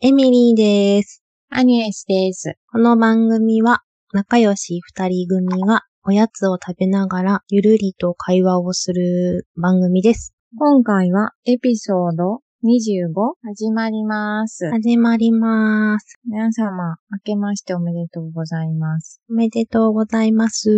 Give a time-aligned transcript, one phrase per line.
[0.00, 1.22] エミリーです。
[1.48, 2.56] アニエスです。
[2.70, 3.80] この番組は、
[4.12, 10.34] 仲良し二人組がおやつを食べながらゆるりと会話をする番組です。
[10.58, 13.08] 今回はエピソード25
[13.42, 14.70] 始まります。
[14.70, 16.18] 始まります。
[16.26, 19.22] 皆様、明けましておめでとうございます。
[19.30, 20.68] おめでとうございます。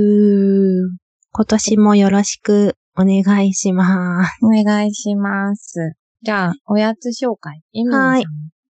[1.33, 4.39] 今年もよろしくお願いします。
[4.45, 5.97] お願いします。
[6.23, 7.61] じゃあ、おやつ紹介。
[7.75, 8.25] エミリーさん、はい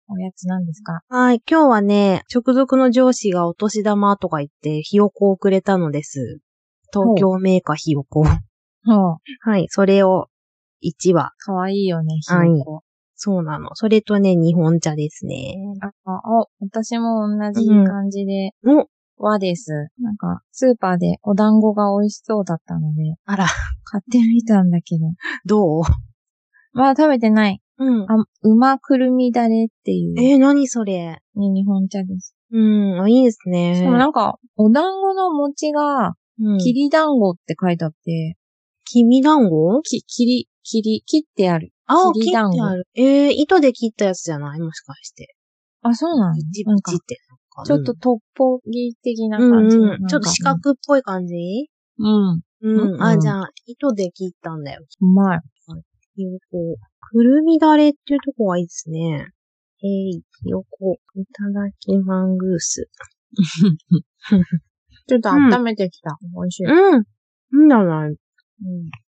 [0.09, 1.01] おやつ何ですか？
[1.09, 6.39] はい、今日はね、直属の上司がお年玉とか言って、ひよこをくれたのです。
[6.93, 8.23] 東京メーカーひよこ。
[8.23, 10.27] はい、それを
[10.81, 11.31] 1羽。
[11.39, 12.83] かわいいよね、ひはいよこ。
[13.15, 13.75] そうなの。
[13.75, 15.55] それとね、日本茶ですね。
[15.81, 15.91] あ、
[16.61, 18.87] 私も同じ感じで、お、
[19.17, 19.89] 和です。
[19.99, 23.45] なんか、スーパーでお団子が美味しそうだったので、あら、
[23.83, 25.07] 買ってみたんだけど。
[25.45, 25.83] どう？
[26.71, 27.59] まだ食べてない。
[27.79, 28.11] うん。
[28.11, 32.35] あ、馬くるみだれっていう、えー、何それに日本茶です。
[32.51, 33.81] うん、あいいですしね。
[33.83, 38.35] かもなんか、お団子の餅が、うん、切り団子って書いてあって、
[38.85, 39.81] 黄身団子？
[39.81, 41.71] き、切り、切り、切ってある。
[41.87, 42.87] あ、切ってある。
[42.95, 44.59] えー、糸で切ったやつじゃない？
[44.59, 45.35] もしかして。
[45.81, 47.17] あ、そうなのプチなんかプチって。
[47.65, 49.83] ちょっとトッポギ的なうん、感じの。
[49.83, 50.07] うんうん。
[50.07, 51.35] ちょっと四角っぽい感じ？
[51.97, 52.41] うん。
[52.61, 52.93] うん。
[52.93, 54.85] うんあ、じゃあ、糸で切ったんだよ。
[55.01, 55.39] うまい。
[56.17, 56.77] ひよこ。
[57.11, 59.27] くるみだれっていうとこがいいですね。
[59.83, 60.97] えい、ひよこ。
[61.15, 62.89] いただきマングース。
[65.07, 66.17] ちょっと温めてきた。
[66.33, 66.65] 美味しい。
[66.65, 67.01] うん。
[67.01, 67.05] い
[67.61, 68.15] いんじゃない？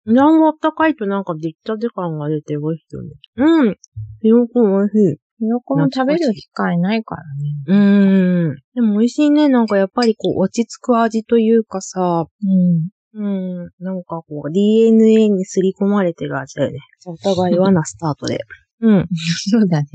[0.06, 0.14] うん。
[0.14, 3.10] 団子あったかいとなんか出来たて感が出て美味しいよね。
[3.36, 3.76] うん。
[4.20, 5.16] ひよこ美味しい。
[5.38, 7.62] ひよこも食べる機会ないからね。
[7.66, 8.56] うーん。
[8.74, 9.48] でも美味しいね。
[9.48, 12.90] なんかやっぱりこう落ち着く味というかさ、うん。
[13.14, 13.70] うん。
[13.80, 16.78] なんかこう DNA にすり込まれてる味だよね。
[17.06, 18.40] お互いはなスタートで。
[18.80, 19.08] うん。
[19.50, 19.88] そうだね。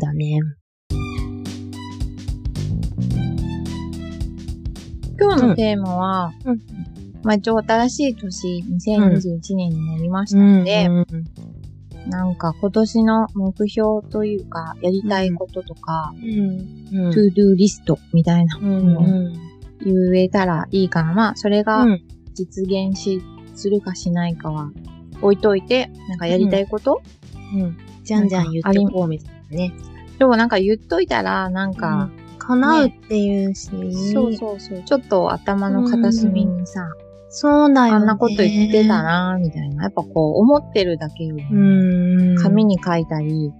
[0.00, 0.40] だね。
[5.20, 6.60] 今日のテーマは、うん
[7.22, 11.06] まあ一応新しい年、2021年になりましたので、うん
[12.06, 17.06] なんか今年の目標というか、やりたいこととか、うん。
[17.06, 17.12] うん。
[17.12, 18.92] トゥードゥーリストみたいなうん。
[18.92, 19.04] のを
[19.82, 21.14] 言えたらいいかな。
[21.14, 22.02] まあ、それがうん。
[22.34, 23.22] 実現し、
[23.54, 24.70] するかしないかは
[25.22, 27.02] 置いといて、なんかやりたいこと、
[27.54, 27.76] うん。
[28.02, 29.72] じゃんじゃん言ってこうみたいなね。
[30.18, 33.70] でもなんか言っといたら、なんか、叶うっていうし、
[34.12, 36.86] そうそうそう、ちょっと頭の片隅にさ、
[37.36, 37.96] そうだよね。
[37.96, 39.02] あんなこと言ってた。
[39.02, 39.84] なみたいな。
[39.84, 42.36] やっぱこう、思ってるだけよりうも、ん。
[42.36, 43.52] 紙に書いたり、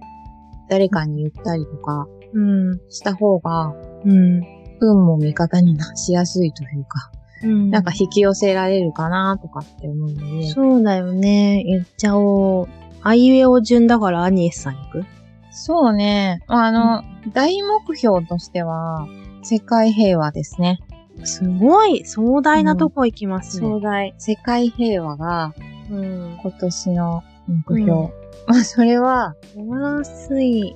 [0.69, 2.79] 誰かに言ったりとかうん。
[2.89, 3.73] した方が、
[4.05, 4.41] うん。
[4.79, 7.11] 運も味方になしやすいというか、
[7.45, 7.69] うん。
[7.69, 11.63] なんか引き寄せられるかなとかって思うので、そうだよね。
[11.65, 12.67] 言っちゃおう。
[13.03, 15.05] あいうえお順だからアニエスさん行く？
[15.51, 16.41] そうね。
[16.47, 19.07] まあ、あの、大目標としては、
[19.43, 20.79] 世界平和ですね。
[21.23, 23.67] すごい壮大なとこ行きますね。
[23.67, 24.13] 壮大。
[24.17, 25.53] 世界平和が
[25.89, 26.39] うん。
[26.41, 27.91] 今年の目標。
[27.91, 28.09] うん
[28.47, 30.75] まあ、それは、素晴らしい。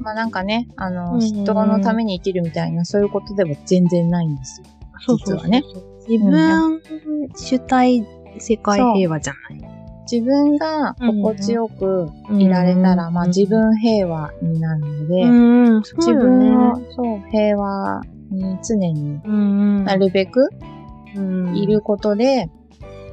[0.00, 4.66] まあなんかね、あの、うん人のために生きるみたいな、そういうことでは全然ないんですよ。
[5.16, 5.62] 実はね。
[6.08, 6.80] 自分
[7.36, 8.06] 主体
[8.38, 9.76] 世界平和じゃない。
[10.10, 12.08] 自分が心地よく
[12.38, 19.84] いられたら、うんまあ自分平和になるので、うん、そう自よ分をね。、そう、平和に常にうん。
[19.84, 20.48] なるべく
[21.16, 22.48] うんいることで、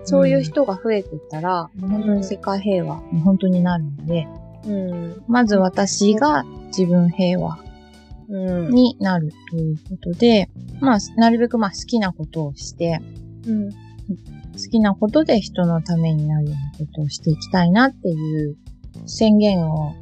[0.03, 4.27] そういう人が増えていったら、本当に世界平和に本当になるので、
[4.67, 5.23] うん。
[5.27, 7.62] まず私が自分平和うん。
[8.35, 10.49] になるということで、
[10.79, 12.99] まあ、なるべくまあ好きなことをして、
[13.47, 13.71] うん。
[13.71, 13.77] 好
[14.69, 18.55] きなことで人のためになるようなことをしていきたいなっていう
[19.07, 19.95] 宣言を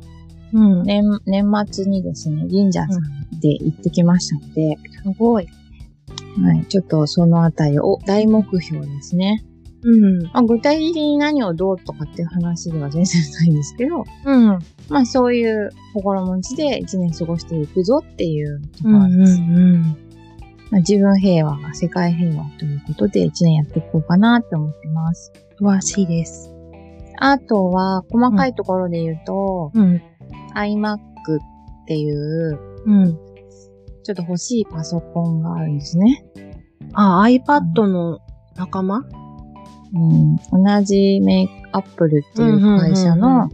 [0.54, 0.84] うん。
[0.84, 5.48] 年年末にですね、神社さんで行ってきましたので、すごい。
[6.44, 9.44] はい、ちょっとそのあたりを大目標ですね。
[9.84, 10.24] うん。
[10.26, 14.60] まあ、具体的に何をどうとかっていう話では全然ないんですけど、うん。
[14.90, 18.90] まあそういう心持ちで一年過ごしていくぞっていうとこ。
[18.90, 19.40] ろです。
[19.40, 19.82] うん。
[20.70, 25.34] まあ、自分平和が世界平和ということで一年やっていこうかなって思ってます。
[25.58, 26.54] 素晴らしいです。
[27.18, 30.02] あとは、細かいところで言うと、うん。
[30.56, 31.00] iMac っ
[31.88, 33.18] ていう、うん。
[34.04, 36.26] ちょっと欲しいパソコンがあるんですね。
[36.94, 38.20] あ、iPad の
[38.56, 38.98] 仲間？
[38.98, 39.04] うん、
[39.94, 43.52] 同じメイクアップルっていう会社うんうんうんの、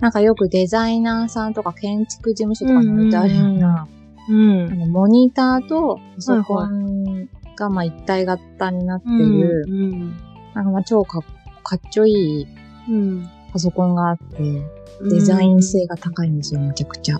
[0.00, 3.88] なんかよくデザイナーさんとか建築事務所とかに置いてあるような、
[4.28, 4.74] うんあ。
[4.74, 10.16] のモニターとパソコンがまあ一体型になっている、うん。
[10.54, 11.22] なんかまあ超かっ
[11.62, 12.46] かっちょいい
[12.88, 13.28] うん。
[13.52, 14.62] パソコンがあって、
[15.10, 17.18] デザイン性が高いんですよ、めちゃくちゃ。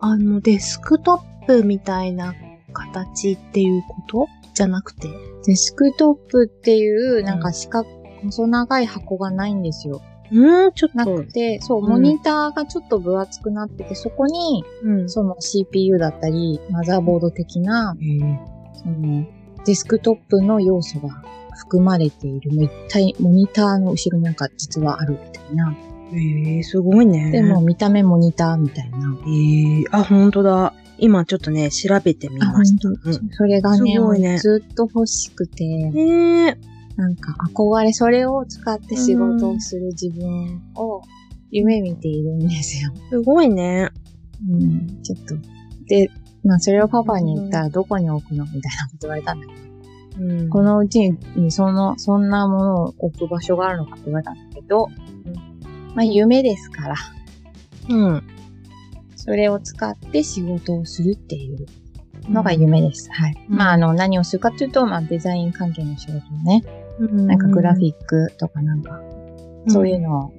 [0.00, 2.34] あの、デスクトップみたいな
[2.72, 5.08] 形っていうことじゃなくて。
[5.44, 7.86] デスクトップっていう、なんか四角、
[8.24, 10.00] 細長い箱がないんですよ。
[10.32, 11.14] うん、ちょっなと。
[11.14, 15.08] くて、そう、うんモニターがちょっと分厚くなってて、そこに、うん。
[15.10, 17.94] その CPU だったり、マザーボード的な、
[18.82, 19.26] その、
[19.66, 21.22] デスクトップの要素が
[21.54, 25.76] 含まれている、もう一体、モニターの後ろになんか実はあるみたいな。
[26.14, 27.30] ええすごいね。
[27.30, 29.16] でも、見た目モニターみたいな。
[29.28, 30.72] ええあ、ほんとだ。
[30.98, 32.88] 今ちょっとね、調べてみました。
[32.88, 36.76] うんそれがね、ねずっと欲しくて、ねえ。
[36.96, 41.02] なんか憧れ、それを使って仕事をする自分を
[41.50, 42.90] 夢見ているんですよ。
[43.10, 43.90] すごいね。
[44.48, 45.34] うん、ちょっと。
[45.88, 46.10] で、
[46.42, 50.48] まあそれをパパに言ったらどこに置くのみたいなこと言われたんだけど、うん。
[50.48, 54.88] このうちにその、そんなものを置く場所があるのかって言われたんだけど、
[55.94, 56.94] まあ夢ですから、
[57.90, 58.35] うん。
[59.26, 61.66] それを使って仕事をするっていう
[62.30, 63.10] のが夢です。
[63.12, 63.46] はい。
[63.50, 66.62] うんまああの、何をするかっていうと、まあデザイン関係の仕事をね、
[67.00, 67.26] うん。
[67.26, 69.16] なんかグラフィックとかなんか、うん
[69.68, 70.32] そういうの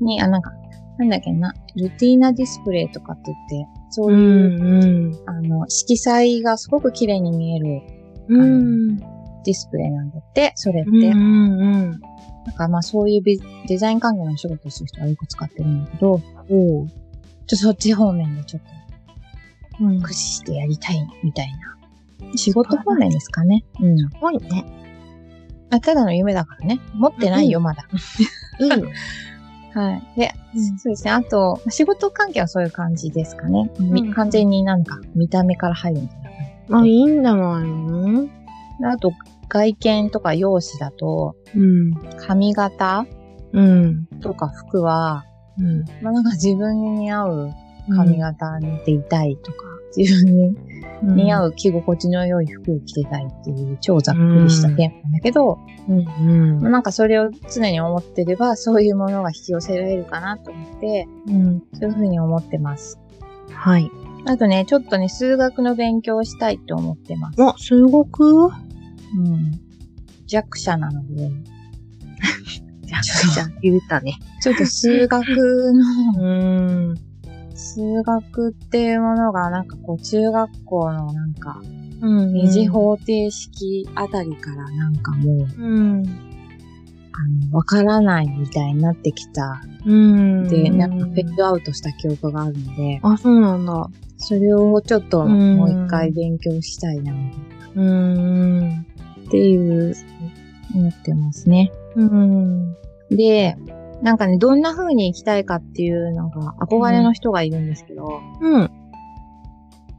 [0.00, 0.52] に、あ、なんか、
[0.98, 4.62] なんだっけな、ルティーナディスプレイとかって言って、そうういう、ん。
[4.62, 5.22] うん。
[5.26, 7.82] あの、色彩がすごく綺麗に見える
[8.28, 8.96] うん。
[8.96, 10.90] ディスプレイなんだって、それって。
[10.90, 11.02] うん。
[11.02, 12.00] うん。
[12.46, 13.38] なんかまあそういうビ
[13.68, 16.20] デザイン関係の仕事をする人はよく使ってるんだけど。
[17.50, 18.62] ちょっとそっち方面でちょっ
[19.78, 19.96] とうん。
[20.00, 21.48] 駆使してやりたいみたい
[22.20, 22.36] な。
[22.36, 23.64] 仕事方面ですかね。
[23.80, 23.98] うん。
[23.98, 24.64] すごいね。
[25.70, 26.80] あただの夢だからね。
[26.94, 27.88] 持ってないよ、まだ。
[28.60, 28.86] いいの。
[29.74, 30.02] はい。
[30.16, 31.10] で、うんそうですね。
[31.10, 33.68] あと、仕事関係はそういう感じですかね。
[33.80, 36.74] みうん完全になんか見た目から入るみたいな感じ。
[36.74, 38.24] あ、いいんじゃないの？
[38.80, 39.12] であと、
[39.48, 41.94] 外見とか容姿だと、うん。
[42.18, 43.06] 髪型
[43.52, 44.06] うん。
[44.20, 45.24] とか服は、
[45.60, 45.84] うん。
[46.02, 47.50] まあなんか自分に似合う
[47.94, 49.58] 髪型でいたいとか、
[49.96, 50.56] 自分に
[51.02, 55.58] 似合うう着心地の良い服を着てたいっていう超ざっくりしたテーマなんだけど、
[55.88, 55.98] ん。
[55.98, 56.60] うん。
[56.60, 61.62] まあなんかそれを常に思ってれば、そういうものが引き寄せられるかなと思って、うん。
[61.74, 62.98] そういうふうに思ってます。
[63.52, 63.90] はい。
[64.26, 67.42] あとね、ちょっとね、数学の勉強をしたいと思ってます。
[67.42, 68.46] あ、数学？
[68.46, 68.48] う
[69.22, 69.60] ん。
[70.26, 71.30] 弱者なので、
[73.02, 74.14] じゃあ、じゃあ、言うたね。
[74.42, 75.24] ちょっと数学
[76.16, 76.28] の、う
[76.92, 76.94] ん。
[77.54, 81.60] 数学っていうものがなんかこう中学校のなんか
[82.00, 86.02] うん二次方程式あたりからなんかもう、うん。
[87.12, 89.62] あの、わからないみたいになってきた。
[89.84, 90.48] うん。
[90.48, 93.90] で、なんかフェードアウトした記憶があるので、あ、そうなんだ。
[94.16, 97.12] それをちょっとうんもう一回勉強したいな、
[97.74, 98.86] うん。
[99.26, 99.94] っていう、
[100.74, 101.70] 思ってますね。
[101.96, 102.76] うん。
[103.10, 103.56] で、
[104.02, 108.70] なんかね、どんな風に生きたいかっていうのが憧れの人がいるんですけど、うん。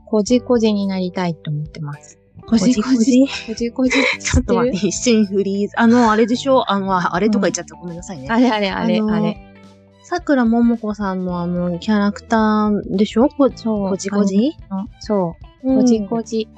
[0.05, 2.17] こじこじになりたいと思ってます。
[2.47, 3.27] こじこじ？
[3.47, 3.91] こじこじ？
[3.91, 5.79] ちょっと待って、一瞬フリーズ。
[5.79, 6.69] あの、あれでしょ？
[6.71, 7.75] あの、ああれとか言っちゃった。
[7.75, 8.27] ごめんなさいね。
[8.29, 9.37] あれあれあれあのあれ。
[10.03, 13.29] 桜ももこさんのあの、キャラクターでしょ？
[13.29, 13.89] こそう。
[13.89, 14.57] こじこじ？
[14.99, 15.71] そう。
[15.71, 16.49] うんこじこじ。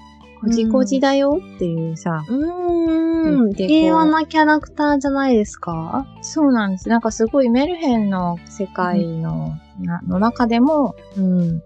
[0.44, 3.54] こじこじだよっていうさ、うーん。
[3.54, 6.06] 平和なキャラクターじゃないですか？
[6.22, 6.90] そうなんです。
[6.90, 11.64] なんかすごいメルヘンの世界の,、なの中でも、うん。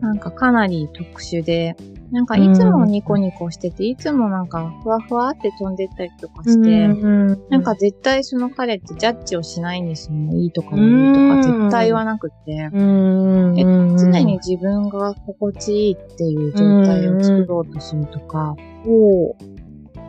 [0.00, 1.76] なんかかなり特殊で、
[2.10, 10.36] なんかいつもニコニコしてて、いつもなんかふわふわって飛んでったりとかして、うんなんか、絶対その彼ってジャッジをしないんですよね。
[10.36, 12.70] いいとか悪いとか絶対言わなくて。
[12.72, 13.58] うん。
[13.58, 13.64] え
[13.98, 18.54] 常に自分が心地いいっていう状態を作ろうとするとか、
[18.86, 19.34] お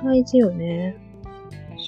[0.03, 0.97] 大事よね。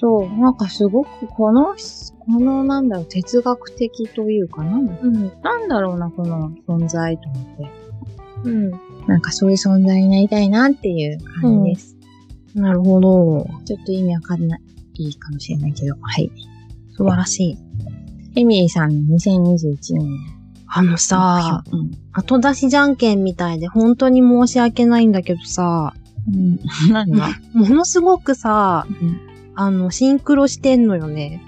[0.00, 5.32] そう、なんかすごくこの、このなんだろう、哲学的というかなんだうん。
[5.42, 7.87] なんだろうな、この存在と思って。
[8.44, 8.70] うん。
[9.06, 11.96] なんかそういう存在になりたいなっていう感じです。
[12.54, 13.46] なるほど。
[13.64, 14.58] ちょっと意味わかんな
[14.98, 16.30] いかもしれないけど、はい。
[16.96, 17.58] 素晴らしい。
[18.36, 20.16] エミリーさんの2021年の
[20.70, 21.90] あのさ、うん。
[22.12, 25.94] 後出しじゃんけんみたいで本当に申し訳ないんだけどさ、
[26.32, 26.58] うん。
[26.92, 29.20] 何がものすごくさ、うん
[29.60, 31.42] あの、シンクロしてんのよね。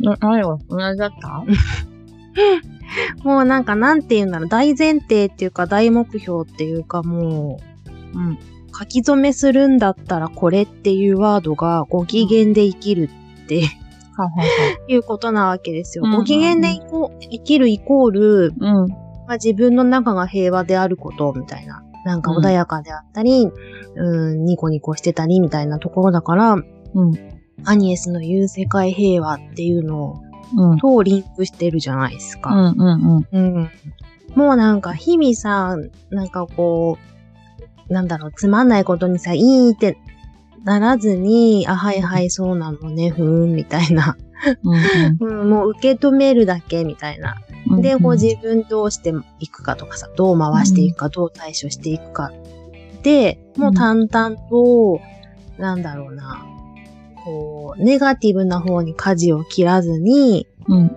[0.00, 1.44] な、何が同じだった？
[3.24, 7.58] もうなんかなんて言うんだろう、大前提っていうか大目標っていうかも
[8.14, 8.38] う、うん。
[8.74, 13.10] 書き初めするんだったらこれっていうワードがご機嫌で生きる
[13.44, 13.62] って。
[14.88, 16.04] いうことなわけですよ。
[16.04, 16.68] うんうんうんご機嫌で
[17.30, 18.88] 生きるイコール、うん。
[19.26, 21.82] まあ、自分の中が平和であることみたいな。
[22.04, 23.48] なんか穏やかであったり、
[23.94, 27.12] うん、ニコニコしてたりみたいなところだから、うん。
[27.64, 30.31] アニエスの言う世界平和っていうのうん。
[30.80, 32.54] とリンクしてるじゃないですうか。
[32.72, 33.56] んうんうん。
[33.56, 33.70] うん。
[34.34, 35.76] もうなんか日々さ、
[36.10, 36.98] なんかこ
[37.88, 39.98] う、なんだろう、つまんないことにさ、いいって
[40.64, 44.16] ならずに、あ、はいはい、そうなのね、ふーん、みたいな。
[45.20, 47.36] うんうん、 もう受け止めるだけみたいな。
[47.70, 52.32] うんで、こう自分どうしていくかとかさ、どう回していくか、どう対処していくか。
[53.02, 55.00] で、もう淡々と、
[55.58, 56.44] なんだろうな、
[57.24, 60.88] こう、ネガティブな方に舵を切らずに、うん。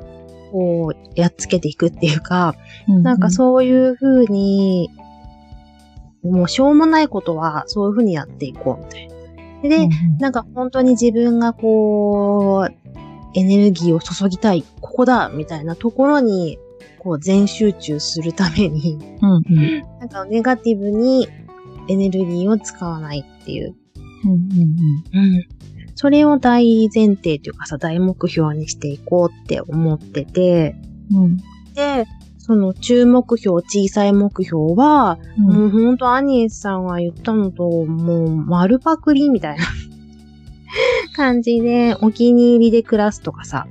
[0.51, 2.55] こう、やっつけていくっていうか、
[2.88, 4.89] うんなんかそういう風に、
[6.24, 9.15] もうしょうもないことはそういう風にやっていこうみたいな。
[9.70, 12.86] で、うんなんか本当に自分がこう、
[13.36, 16.58] エネルギーを注ぎたい、ここだみたいなところに、
[17.00, 19.82] こう全集中するために、うんうん。
[20.00, 21.27] なんかネガティブに
[21.88, 23.75] エネルギーを使わないっていう。
[24.24, 24.32] うん。
[24.32, 25.54] うん
[25.95, 30.75] それを大前提というかさ、大目標にしていこうって思ってて、
[31.13, 31.37] うん。
[31.73, 32.05] で、
[32.37, 35.45] その中目標、小さい目標は、うん。
[35.45, 39.63] もうほんとアニエスさんが言ったのと、もう丸パクリみたいな
[41.15, 43.65] 感じで、お気に入りで暮らすとかさ、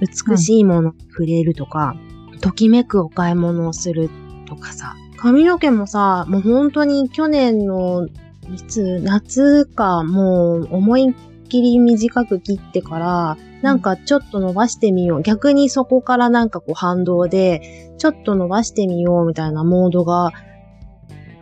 [0.00, 1.96] 美しいものに触れるとか、
[2.40, 4.10] ときめくお買い物をする
[4.46, 15.22] とかさ、髪の毛もさ、もう本当に去年の、いつ、夏か、もう思いっきり短く切ってから、なんかちょっと伸ばしてみよう。
[15.22, 20.30] 逆にそこからなんかこう反動で、ちょっと伸ばしてみようみたいなモードが、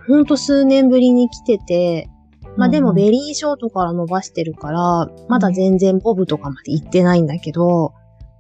[0.08, 2.08] ほんと数年ぶりに来てて、
[2.56, 7.94] まあでもベリーショートから伸ばしてるから、まだ全然ボブとかまで行ってないんだけど、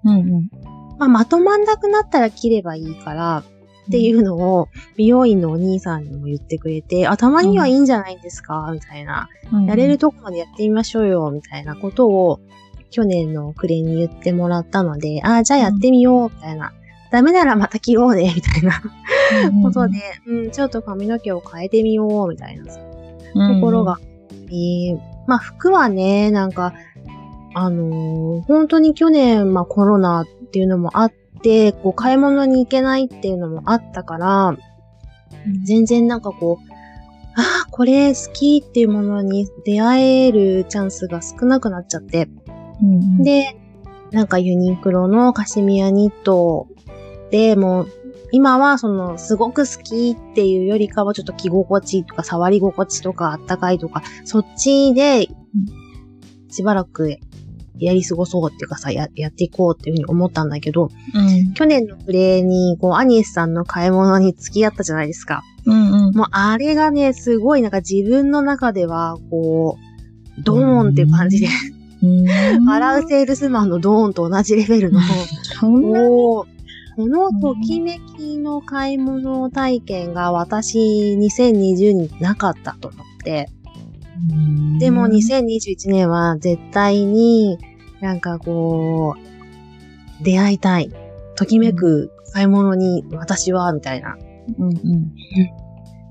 [0.04, 0.50] うんうん
[0.98, 3.44] まあまとまんなくなったら切ればいいから、
[3.88, 8.70] っていうのを美容院のお兄さんにも言ってくれて、あ、たまにはいいんじゃないですか？
[8.72, 9.28] みたいな。
[9.52, 9.66] うん。
[9.66, 12.38] やれるとこまでやってみましょうよ、みたいなことを
[12.90, 16.72] 去年の暮れに言ってもらったので、あ、じゃあやってみよう、みたいな。
[17.10, 18.82] ダメならまた切ろうね、みたいな
[19.62, 22.64] ことで、うん、ちょっと髪の毛を変えてみよう、みたいな。
[23.54, 23.98] ところが、
[24.48, 26.74] えーまあ服はね、なんか、
[27.54, 34.56] あのー本当に去年、まあコロナっていうのもあって、こう買い物に行けないっていうのもあったから、
[35.64, 36.72] 全然なんかこう、
[37.36, 42.28] ああ、これ好きっていうものに出会えるチャンスが少なくなっちゃって。
[42.82, 43.56] うんうん、で、
[44.10, 46.66] なんかユニクロのカシミヤニット
[47.30, 47.88] でもう、
[48.30, 55.28] 今はそのすごく好きっていうよりかはちょっと着心地とか触り心地とかあったかいとか、そっちで
[56.50, 57.18] しばらく
[57.78, 61.52] やり過ごそうっていうかさ、ややっていこうっていうふうに思ったんだけど、うん。
[61.54, 65.42] 去年のプレイにこうアニエスさんの買い物に付き合ったじゃないですか。
[65.66, 66.14] うんうん。
[66.14, 69.78] もうあれがね、すごいなんか自分の中では、こ
[70.38, 71.48] う、ドーンって感じで、
[72.02, 72.06] う
[72.60, 72.68] ん。
[72.68, 75.00] 笑うセールスマンのドーンと同じレベルの、
[75.60, 83.48] このときめきの買い物体験が私2020になかったと思って、
[84.78, 87.58] でも2021年は絶対に
[88.00, 90.92] なんかこう、出会いたい。
[91.36, 94.16] ときめく買い物に私は、みたいな。
[94.58, 95.12] うんうん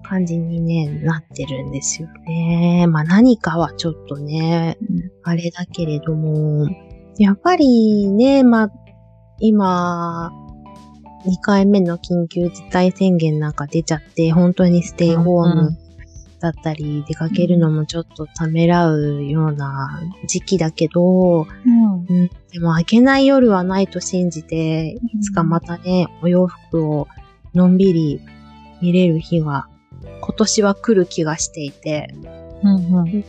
[0.10, 2.88] 感じにね、なってるんですよね。
[2.88, 4.78] まあ何かはちょっとね、
[5.22, 6.70] あれだけれども、
[7.18, 8.72] やっぱりね、まあ、
[9.40, 10.32] 今、
[11.26, 15.78] 2回目の緊急事態宣言なんか出ちゃって、本当にステイホーム
[16.39, 22.06] だったり、出かけるのもちょっとためらうような時期だけど、うん。
[22.08, 27.08] うん、でも明けない夜はないと信じて、いつかまたね、お洋服を
[27.53, 28.22] のんびり
[28.82, 29.67] 見れる日が、
[30.22, 32.13] 今年は来る気がしていて、
[32.63, 32.96] うんうん。
[32.98, 33.25] うん。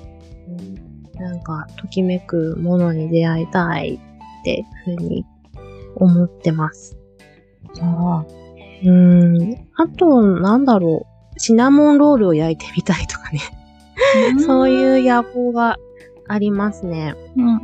[1.14, 4.00] なんか、ときめくものに出会いたい
[4.40, 5.24] ってふうに
[5.96, 6.96] 思ってます。
[7.80, 8.24] あ
[8.84, 9.66] うん。
[9.76, 11.17] あと、なんだろう。
[11.38, 13.40] シナモンロールを焼いてみたいとかね。
[14.36, 15.76] あそういう野望が
[16.28, 17.14] ありますね。
[17.36, 17.58] うんうんうん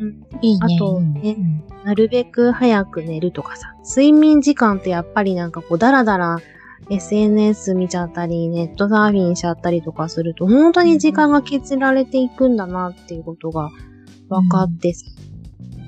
[0.00, 0.60] うんいいね。
[0.62, 1.36] あとね
[1.84, 3.74] なるべく早く寝るとかさ。
[3.84, 6.38] 睡眠時間ってやっぱりなんかこう、だらだら
[6.90, 13.70] SNS 見ちゃったり、ネットサーフィンしちゃったりとかすると、本当に時間が削られていくんだなっていうことが
[14.28, 15.06] 分かってさ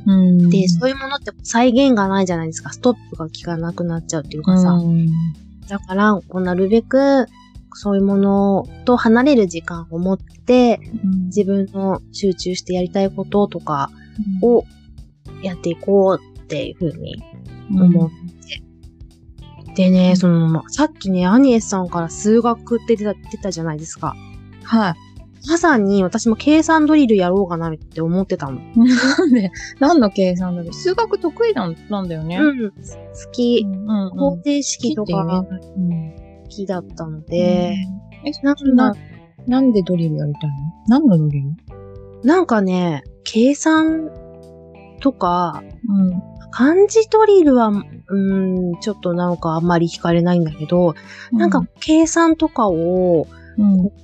[0.06, 0.50] うん。
[0.50, 2.72] で、そういうものって再現がないじゃないですか。
[2.72, 4.70] ストップが効かなくなっちゃうっていうかさ。
[4.70, 5.08] うん
[5.68, 7.26] だから、こうなるべく、
[7.74, 10.80] そういうものと離れる時間を持って、
[11.26, 13.90] 自分の集中してやりたいこととか
[14.42, 14.64] を
[15.42, 17.22] やっていこうっていうふうに
[17.70, 18.62] 思って。
[19.74, 24.14] でね、その、まさっきね、アニエスさんから数学って出た出たじゃないですか。
[24.62, 24.94] はい。
[24.94, 25.05] ま
[25.58, 28.60] さに私も計算ドリルやろうかなって思ってたの。
[29.18, 32.38] なんで、何の計算だろう数学得意なんなんだよね。
[32.38, 32.70] うん。
[32.70, 32.76] 好
[33.32, 33.64] き。
[33.64, 37.76] うんうん方程式とかが好きだったので、で、
[38.24, 38.98] え、なんなだ、
[39.46, 40.56] なんでドリルやりたいの？
[40.88, 41.50] 何のドリル？
[42.24, 44.10] なんかね、計算
[45.00, 46.22] とか、うん。
[46.50, 50.94] 漢字ドリルは、うーん、ちょっとなんかあんまり惹かれないんだけど、
[51.32, 53.45] なんか、計算とかを、うん。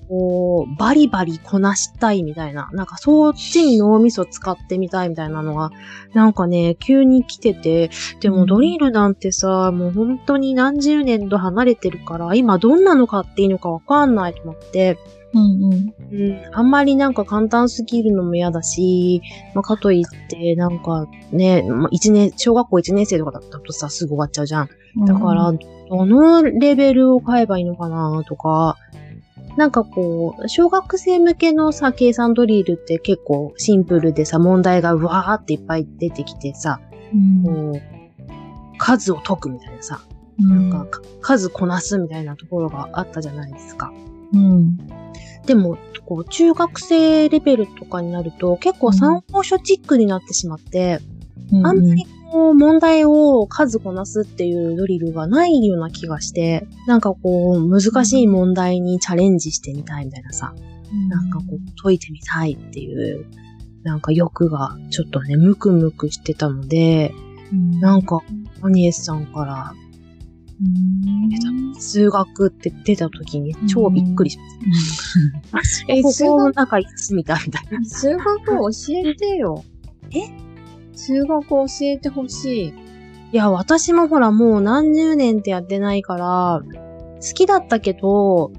[0.09, 5.71] こう、バリバリこなしたいみたいな、なんかそっちに脳みそ使ってみたいみたいなのが、
[6.15, 7.91] なんかね、急に来てて、
[8.21, 8.35] でうん。
[8.37, 14.99] もドリルなんてさ、もう本当に何十年と離れてるから、今どんなの買っていいのかわかんないと思って、
[15.35, 15.95] うんうん。
[16.13, 19.23] うん、あんまりなんか簡単すぎるのも嫌だし、
[19.55, 24.69] まあ、かといって、なんかね、まあ、一年、小学校1年生とかだったとさ、すぐ終わっちゃうじゃん。
[25.07, 25.53] だから、
[25.89, 28.77] どのレベルを買えばいいのかなとか、
[29.57, 36.81] なんかこう、小学生向けのさ、計算ドリルって結構シンプルでさ、問題がうわーっていっぱい出てきてさ、
[37.13, 37.83] うん、こう、
[38.79, 40.01] 数を解くみたいなさ、
[40.41, 43.93] うん、なんかか数こなすみたいなところがあったじゃないですか。
[44.33, 44.77] うん。
[45.47, 51.01] でも、こう、中学生レベルとかになると結構参考書チックになってしまって、
[51.53, 60.55] うん、あんまりこう、問題を数こなすっていうドリルがないような気がして、なんかこう、難しい問題にチャレンジしてみたいみたいなさ、
[61.09, 63.27] なんかこう、解いてみたいっていう、
[63.83, 67.13] なんか欲がちょっとね、ムクムクしてたので、
[67.53, 68.23] うん、なんか、
[68.63, 69.75] アニエスさんから
[70.63, 74.39] うん、数学って出た時に超びっくりし
[75.51, 75.93] ました。
[75.93, 76.53] え数学？
[76.55, 77.85] 中いつみたいみたいな。
[77.85, 79.65] 数学教えてよ。
[80.15, 80.52] え？
[80.93, 82.75] 数学教えてほしい。
[83.33, 86.63] いや、私もほらもう何十年ってやってないから、
[87.15, 88.53] 好きだったけど、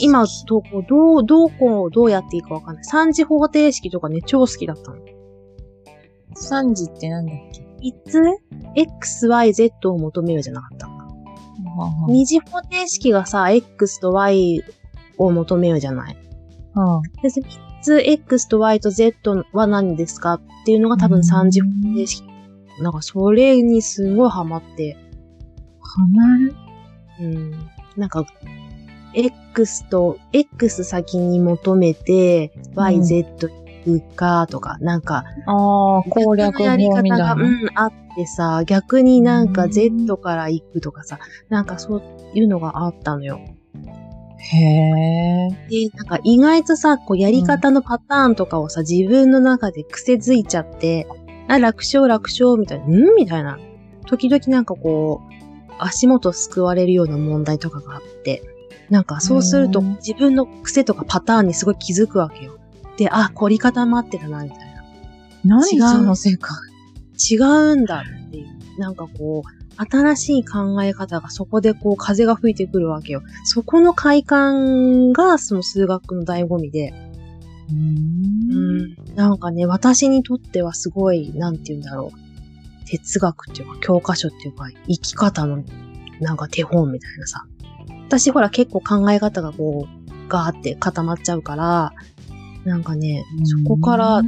[0.00, 2.84] 今、どこ、どう、どうこう、どうやっていいかわかんない。
[2.84, 4.98] 三次方程式とかね、超好きだったの。
[6.34, 7.62] 三次ってなんだっけ？
[7.80, 8.22] いつ
[8.76, 10.88] ?x, y, z を求めるじゃなかった。
[12.08, 14.62] 二次方程式がさ、x と y
[15.18, 16.16] を求めるじゃない。
[16.74, 17.42] はで、三
[17.82, 22.24] つ x と y と z は何ですかっていうのが多分三次方程式。
[22.80, 24.96] なんかそれにすごいハマって、
[25.80, 26.54] ハマる？
[27.20, 27.50] うん。
[27.96, 28.24] なんか、
[29.12, 33.48] X と、X 先に求めて、Y、うん Z
[33.84, 37.34] 行くかとか、なんか、ああ、攻略やり方が。
[37.34, 42.02] うん、あってさ、逆になんかうん Z から行くとかさ、なんかそう
[42.34, 43.40] いうのがあったのよ。
[44.42, 45.48] へえ。
[45.68, 51.06] で、なんか意外とさ、こうやり方のパターンとかをさ、自分の中で癖づいちゃって、
[51.46, 53.14] あ、楽勝楽勝みたいな、ん？
[53.16, 53.58] みたいな。
[54.06, 58.42] 時々なんかこう、足元すくわれるような問題とかがあって、
[58.88, 62.58] なんかそうするとうん自分の癖とかパターンにすごい気づくわけよ。
[62.96, 64.58] で、あ、凝り固まってたな、みたい
[65.44, 65.66] な。
[65.66, 66.50] 違うの世界。
[67.30, 68.80] 違うんだっていう。
[68.80, 73.22] なんかこう、新しい考え方がそこでこう風が吹いてくるわけよ。
[73.44, 76.92] そこの快感がその数学の醍醐味で。
[77.70, 78.96] ううん。
[79.14, 82.86] なんかね、私にとってはすごい、なんて言うんだろう。
[82.86, 85.62] 哲学っていうか、教科書っていうか、生き方の、
[86.20, 87.46] なんか手本みたいなさ。
[88.06, 91.92] 私ほら結構考え方がこう、ガーって固まっちゃうから、
[92.64, 94.22] なんかね、そこから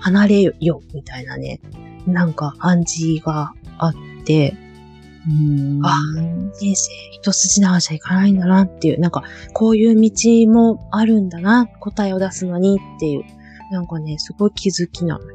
[0.00, 1.60] 離れよ、みたいなね、
[2.06, 3.94] なんか暗示があっ
[4.24, 4.63] て、うん、
[5.82, 5.96] あ
[6.58, 10.10] 人生一筋縄じゃいかないんだなっていう、なんか、こういう道
[10.52, 13.24] もあるんだな、答えを出すのにっていう、
[13.72, 15.34] なんかね、すごい気づきなのよ。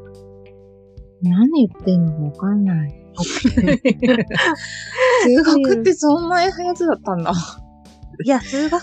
[1.22, 2.94] 何言ってんのかわかんない。
[5.22, 7.32] 数学ってそんなやつだったんだ。
[8.24, 8.82] いや、数学、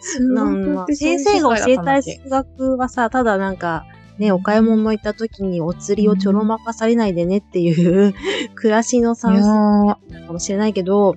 [0.00, 3.86] 数学って先生が教えたい数学はさ、ただなんか、
[4.18, 8.14] ね、お買い物行った時にお釣りをちょろまかされないでねっていう、
[8.54, 11.16] 暮らしのい算数かもしれないけど、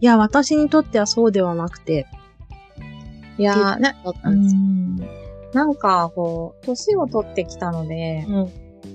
[0.00, 2.06] いや、私にとってはそうではなくて、
[3.38, 5.00] いやーな、うん
[5.52, 8.50] なんか、こう、年を取ってきたので、うん。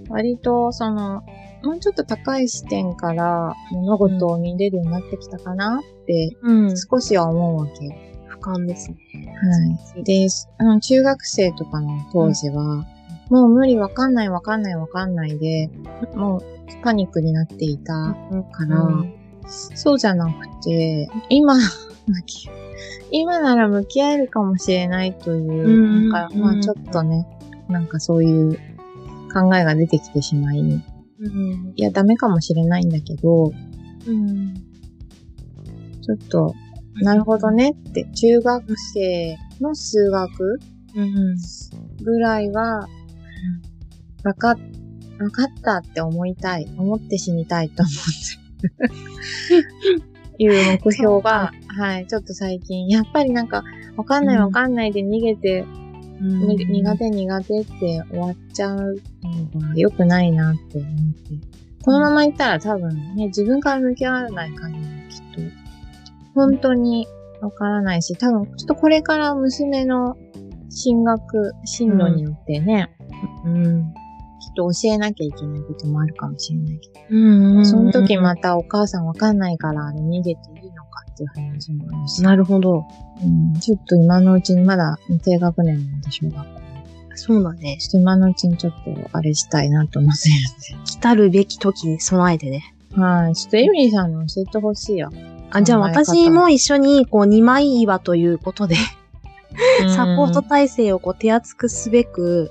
[0.10, 1.24] 割と、その、
[1.64, 6.76] もうちょっと高い視点から物事を見れるようになってきたかなって、うん。
[6.78, 7.96] 少しは思うわけよ。
[8.30, 8.98] 俯瞰ですね。
[9.96, 10.04] はい。
[10.04, 10.28] で、
[10.60, 12.86] あの、中学生とかの当時は、
[13.32, 15.70] もう無理わかんないわかんないわかんないで、
[16.16, 16.44] もう
[16.84, 19.16] パニックになっていたから、うん
[19.48, 21.56] そうじゃなくて、今、
[23.12, 27.26] 今なら向き合えるかもしれないという、うんなんか、うんまあちょっとね、
[27.68, 28.58] なんかそういう
[29.34, 30.82] 考えが出てきてしまい、い
[31.20, 31.74] うん。
[31.78, 33.52] や、ダメかもしれないんだけど、
[34.08, 34.54] うん。
[36.02, 36.54] ちょっと、
[37.02, 37.52] なるほど。
[37.52, 40.60] ねって、中学生の数学
[40.96, 41.38] うん。
[42.04, 42.88] ぐらいは、
[44.24, 44.58] わかっ、
[45.20, 46.68] わかったって思いたい。
[46.78, 48.02] 思って死にたいと思って。
[50.38, 50.52] いう
[50.84, 53.64] 目標が、はい、ちょっと最近、やっぱりなんか、
[53.96, 55.66] わかんないわかんないで逃げて、
[56.20, 58.96] に苦手苦手って終わっちゃう
[59.54, 60.96] のが良くないなって思って。
[61.84, 65.42] このままいったら多分ね、自分から向き合わない限りきっと、
[66.36, 67.08] 本当に
[67.42, 70.16] わからないし、多分ちょっとこれから娘の
[70.70, 72.92] 進学、進路によってね、
[73.46, 73.94] うん。
[73.94, 74.01] き
[74.52, 77.66] っと教えなきゃいけないこともあるかもしれないけど、うん。
[77.66, 82.86] その時またお母さんわかんないから逃げていいのかっていう話もあるし、なるほど。
[83.24, 86.62] うん、ちょっと今のうちにまだ低学年なんで小学校。
[87.16, 87.78] そうだね。
[87.78, 90.30] ちょっと今のうちにちょっとあれしたいなと思って
[90.86, 92.74] 来たるべき時に備えてね。
[92.92, 93.02] るんで。
[93.02, 93.36] はい。
[93.36, 95.12] ちょっとエミリーさんの教えてほしいよ。
[95.52, 98.76] あ、じゃあ私も一緒に、こう、二枚岩ということで、
[99.96, 102.50] サポート体制をこう手厚くすべく、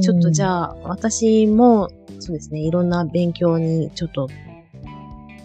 [0.00, 4.28] ちょっとじあ、ゃあ、私も、そうですね、いろんな勉強にちょっと、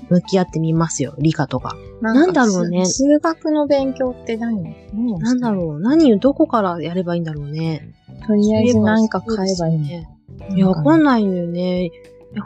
[0.09, 1.75] 向き合ってみますよ、理科とか。
[2.01, 4.75] なんだろうねす数学の勉強って何？
[5.19, 7.93] なんだろう、何をどこからやればいいんだろうね。
[8.23, 9.83] うとりあえずなんか買えばいいの？
[9.83, 10.07] ね。
[10.55, 11.91] いや、わかんないのよね。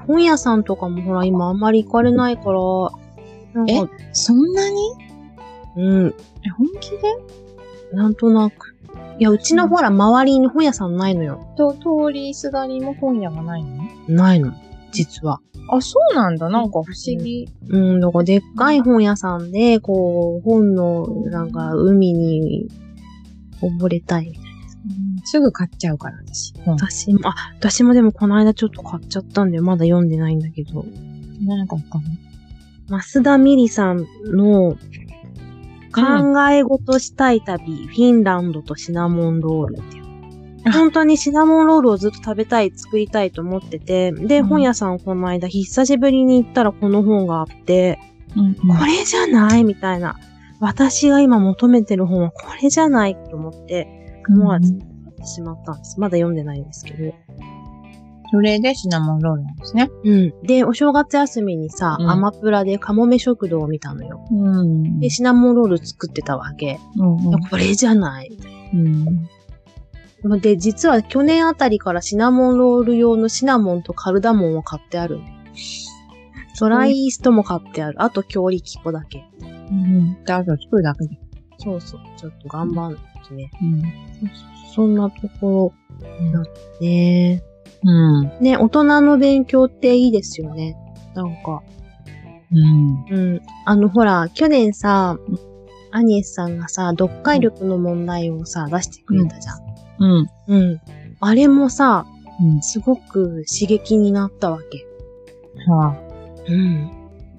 [0.08, 2.60] 本屋さんとかもほら、今あんまり行かれないから、
[3.54, 4.76] なんか、そんなに？
[5.76, 6.98] うん、え本気で？
[7.94, 8.70] なんとなく。
[9.19, 11.54] いや、うちのほら、周りに本屋さんないのよ。
[11.58, 13.84] と、通りすがりも本屋がないの？
[14.08, 14.54] ないの。
[14.91, 15.39] 実は。
[15.69, 16.50] あ、そうなんだ。
[16.50, 17.47] なんか不思議。
[17.69, 22.67] うん、だからでっかい本屋さんで、こう、本の、なんか、海に
[23.62, 24.52] 溺れたいみたいな。
[25.24, 26.54] すぐ買っちゃうから、私。
[26.65, 30.84] 本私も、あ、私もでもこの間ちょっと買っちゃったんで、まだ読んでないんだけど。
[31.45, 33.04] なんかわかんない。
[33.04, 34.76] 増田美里さんの、
[35.91, 40.12] 考え事したい旅、フィンランドとシナモンロールっていう。
[40.63, 47.99] あ本当にシナモンロールをずっと食べたい、作りたいと思ってて、で、うん本屋さんこの間、久しぶりに行ったらこの本があって、
[48.36, 50.17] うんこれじゃないみたいな。
[50.60, 55.99] 私が今求めてる本はこれじゃないと思って、思わず買ってしまったんです。
[55.99, 57.13] まだ読んでないんですけど。
[58.32, 59.89] それでシナモンロールなんですね。
[60.06, 60.41] うん。
[60.44, 64.26] で、お正月休みにさ、うんアマプラでカモメ食堂を見たのよ。
[64.32, 66.80] うんで、シナモンロール作ってたわけ。
[66.98, 68.32] うんこれじゃない。
[68.74, 70.39] うん。
[70.39, 75.20] で、実は去年あたりからシナモンロール用のシナモンとカルダモンを買ってある。
[76.60, 78.02] ドライイーストも買ってある。
[78.02, 79.26] あと強力粉だけ。
[79.41, 80.24] うん。
[80.24, 81.20] で、あと作るだけで。
[81.58, 82.02] そうそう。
[82.17, 83.52] ちょっと頑張ってね。
[83.62, 83.84] うん。
[84.74, 86.44] そんなところだ
[86.80, 87.44] ね。
[87.84, 87.91] う
[88.24, 88.32] ん。
[88.39, 90.78] ね、大人の勉強っていいですよね。
[91.15, 91.62] なんか。
[92.52, 93.06] うん。
[93.10, 93.41] うん。
[93.65, 95.17] あの、ほら、去年さ、
[95.91, 99.60] アニエスさんがさ、読解力の問題をさ、出してくれたじゃん。
[100.00, 100.30] うん。
[100.48, 100.82] うん。
[101.20, 102.06] あれもさ、
[102.41, 102.62] うん。
[102.62, 104.86] すごく刺激になったわけ。
[105.67, 105.96] は
[106.48, 106.91] うん。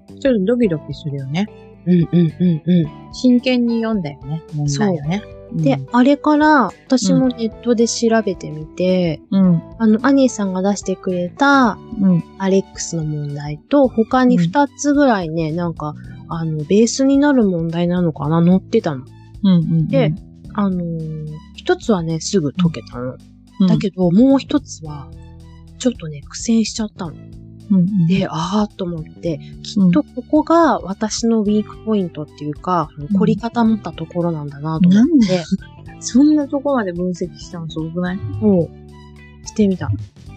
[0.09, 0.21] あ。
[0.21, 1.47] ちょっとドキドキするよね。
[1.87, 4.43] うんうんうんう真剣に読んだよね。
[4.55, 5.23] 問題をね。
[5.55, 5.63] ん。
[5.63, 9.63] で、あれから、私もネットで調べてみて、うん。
[9.79, 12.25] あの、アニエスさんが出してくれた、うん。
[12.39, 15.95] アレックスの問題と、他に二つぐらいね、なんか、
[16.29, 19.05] あの、ベースになる問題なのかな載ってたの。
[19.45, 19.53] うん。
[19.53, 19.89] うん。
[19.89, 20.15] で、
[20.55, 23.17] あのー一つはね、すぐ解けたの。
[23.61, 25.09] うん、だけど、もう一つは、
[25.79, 27.13] ちょっとね、苦戦しちゃったの。
[27.73, 28.07] うん、うん。
[28.07, 33.09] で、あーと思って、きっとここが私のウィークポイントっていうか、ん。
[33.09, 35.43] 凝り固まったところなんだなと思って、
[36.01, 38.17] そんなとこまで分析したのすごくない？
[38.17, 38.69] も
[39.45, 39.91] う、してみた。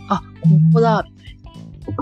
[0.10, 1.06] あ、ここだ、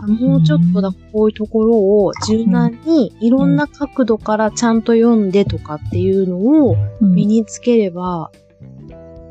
[0.08, 8.32] もうちょっとだ、こういうところを柔軟にいろんな角度からちゃんと読んでとかっていうのを身につければ、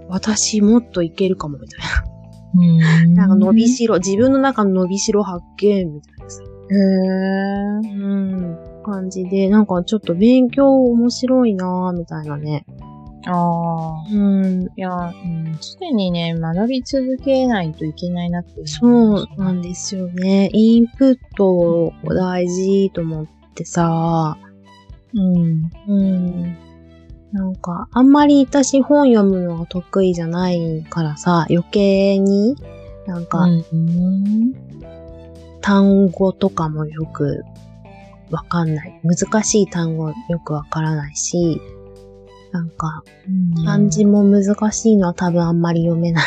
[0.08, 2.11] 私もっといけるかも、みたいな。
[2.54, 2.64] う
[3.06, 3.14] ん。
[3.14, 6.42] なんか伸びしろ、自分の中の伸びしろ発見、みたいなさ。
[6.42, 8.02] へー。
[8.02, 8.06] う
[8.58, 8.58] ん。
[8.82, 12.66] 感じで、なんかちょっと勉強面白いなぁ、みたいなね。
[13.26, 14.04] ああ。
[14.10, 14.62] うん。
[14.64, 18.66] いや、うん、常にね、学び続けないといけないなって。
[18.66, 20.50] そうなんですよね。
[20.52, 24.36] インプット大事と思ってさ、
[25.14, 25.70] うん。
[25.88, 26.56] うん。
[27.62, 32.56] か、あんまり私本読むのが得意じゃないからさ、余計に、
[33.06, 34.54] なんか、うん。
[35.62, 37.44] 単語とかもよく
[38.30, 39.00] わかんない。
[39.04, 41.60] 難しい単語よくわからないし、
[42.50, 43.02] なんか、
[43.64, 46.24] 漢字も難しいのは多分あんまり読めない。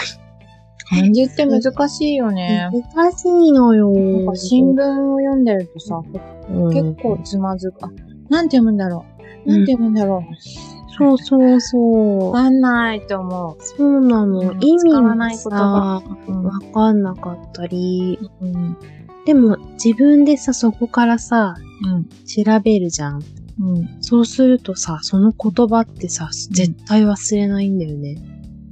[0.88, 2.70] 漢字って難しいよね。
[2.94, 3.92] 難しいのよ。
[3.92, 4.82] なんか新聞
[5.14, 6.02] を読んでるとさ、
[6.50, 7.84] うん結構つまずく。
[7.84, 7.90] あ、
[8.30, 9.06] なんて読むんだろ
[9.46, 9.50] う。
[9.50, 10.75] なんて読むんだろう。
[10.98, 12.32] そうそうそう。
[12.32, 14.40] わかんないと思そうなの。
[14.40, 16.32] うん意味もさ、う。
[16.32, 18.20] うんわかんなかったり。
[18.42, 18.78] うん。
[19.26, 21.56] でも自分でさ、そこからさ、
[21.86, 22.06] うん。
[22.26, 23.22] 調べるじゃん。
[23.60, 23.98] うん。
[24.02, 28.16] そうするとさ、その言葉ってさ、絶対忘れないんだよね。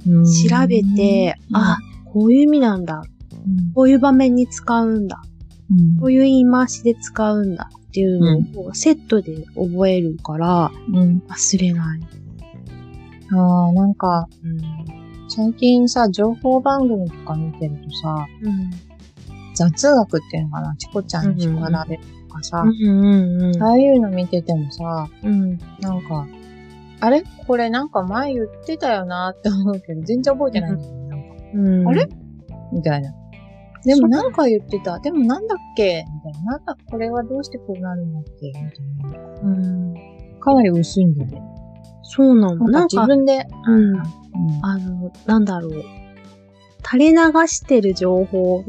[0.06, 1.78] うん調べて、あ、
[2.12, 3.02] こういう意味なんだ。
[3.46, 5.22] うんこういう場面に使うんだ。
[5.70, 11.22] うんこういう言い回しで使うんだっていうのをセットで覚えるからうん。
[11.28, 12.00] 忘れない。
[13.32, 14.58] ああ、なんか、うん。
[15.28, 18.70] 最近さ、情報番組とか見てるとさ、うん。
[19.54, 22.58] 雑学っていうのかな、チコちゃんに叱られるとかさ。
[22.58, 25.56] ああいうの見ててもさ、うん。
[25.80, 26.26] なんか、
[26.98, 27.22] あれ？
[27.46, 31.88] これなんか前言ってたよなって思うけど、全然覚えてないんだよ。
[31.88, 32.08] あれ？
[32.72, 33.14] みたいな。
[33.84, 34.98] でもなんか言ってた。
[34.98, 36.04] でもなんだっけ？
[36.24, 36.52] みたいな。
[36.52, 38.46] なんだ、これはどうしてこうなるんだっけ？
[38.48, 39.40] みたいな。
[39.42, 39.94] うん。
[40.40, 41.42] かなり薄いんだよね。
[42.02, 42.68] そうなの。
[42.68, 43.94] なんんか、自分で、うん。
[43.94, 44.02] うん。
[44.62, 45.82] あの、なんだろう。
[46.86, 47.16] 垂れ流
[47.46, 48.64] してる情報、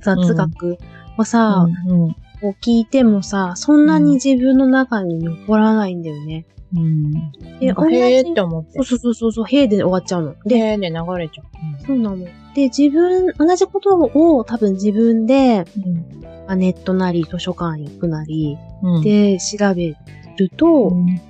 [0.00, 0.78] 雑学
[1.16, 2.12] をさ、うん。
[2.40, 6.46] こう聞いてもさ、そんなに自分の中に残らないんだよね。
[6.76, 7.12] うん。
[7.60, 8.84] で、なんか同じへーって思ってそう。
[8.84, 10.34] そうそうそうへーで終わっちゃうの。
[10.44, 11.86] で、で、で流れちゃう。
[11.86, 12.16] そうなの。
[12.54, 16.22] で、自分、同じことを多分自分で、うん。
[16.46, 19.02] まあネットなり図書館行くなり、うん。
[19.02, 19.96] で、調べ
[20.36, 21.20] ると、うん、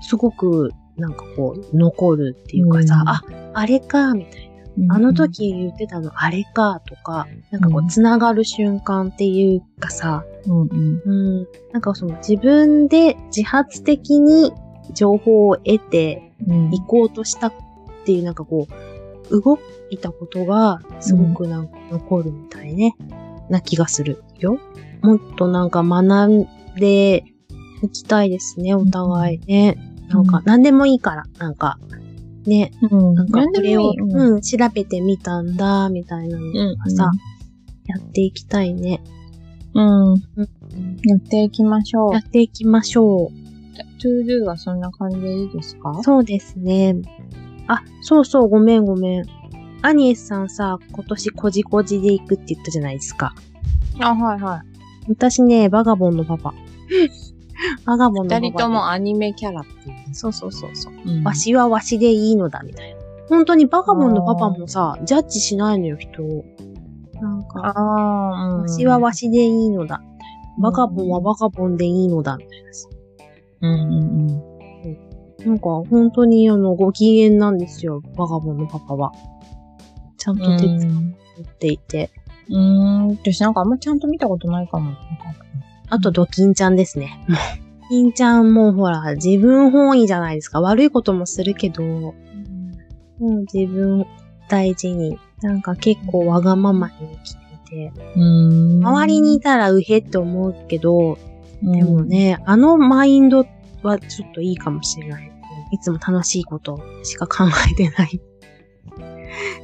[0.00, 3.22] すごく、なんかこう、残るっていうかさ、うんあ、
[3.54, 4.94] あれか、みたいな。
[4.94, 11.02] あの時言ってたの、あれか、とか、なんかこうつながる瞬間っていうかさ、うんうん。
[11.04, 11.12] う
[11.42, 14.52] ん、なんかその自分で自発的に
[14.94, 16.70] 情報を得てうん。
[16.70, 17.52] 行こうとしたっ
[18.06, 18.66] ていうなんかこ
[19.30, 19.58] う、動
[19.90, 22.94] いたことがすごくなんか残るみたいね、
[23.48, 24.58] な気がするよ。
[25.02, 27.24] もっとなんか学んで
[27.82, 29.76] いきたいですね、お互いね。
[30.08, 31.78] なんか何でもいいから、なんか、
[32.46, 33.14] ね、うん。
[33.14, 34.34] なんかこれを、うん。
[34.34, 37.10] うん、調べてみたんだ、みたいなのとかさ、
[37.86, 39.02] やっていきたいね。
[39.74, 40.12] うん。
[40.12, 40.18] うん
[41.04, 42.20] やっていきましょうや。
[42.20, 43.28] っていきましょう。
[44.00, 46.00] トゥードゥはそんな感じでいいですか？
[46.02, 46.96] そうですね。
[47.66, 49.24] あ、そうそう、ごめんごめん。
[49.82, 53.34] アニエスさんさ、今年こじこじで行くって言ったじゃないですか。
[53.98, 54.60] あ、はいはい。
[55.08, 56.54] 私ね、バカボンのパパ。
[57.86, 58.40] バカボンのパパ。
[58.40, 60.14] 二人ともアニメキャラっていう。
[60.14, 60.92] そうそうそうそう。
[61.06, 63.00] うんわしはわしでいいのだ、みたいな。
[63.28, 66.44] 本当にバガボンのパパもさ、ジャッジしないのよ、人を。
[67.20, 68.62] なんか、ああ、うん。
[68.62, 70.02] わしはわしでいいのだ。
[70.58, 72.88] バガボンはバガボンでいいのだ、みたいなさ。
[73.62, 73.76] うんう
[74.26, 74.50] ん
[75.46, 79.12] なんか、本当にあの、ご機嫌なんですよ、バガボンのパパは。
[80.20, 80.56] ちゃんうん。
[80.56, 82.10] と手伝っていて。
[82.48, 83.08] うーん。
[83.08, 84.94] 私なんかあんまちゃんと見たことないかも。
[85.88, 87.26] あと、ドキンちゃんですね。
[87.88, 90.60] キンちゃんもほら、自分本位じゃないですか。
[90.60, 92.14] 悪いこともするけど、も
[93.20, 94.06] う自分
[94.48, 98.86] 大事に、なんか結構わがままに生きてて、うん。
[98.86, 101.18] 周りにいたらうへって思うけど、
[101.62, 103.46] うん、でもね、あのマインド
[103.82, 105.32] はちょっといいかもしれない。
[105.72, 108.20] いつも楽しいことしか考えてない。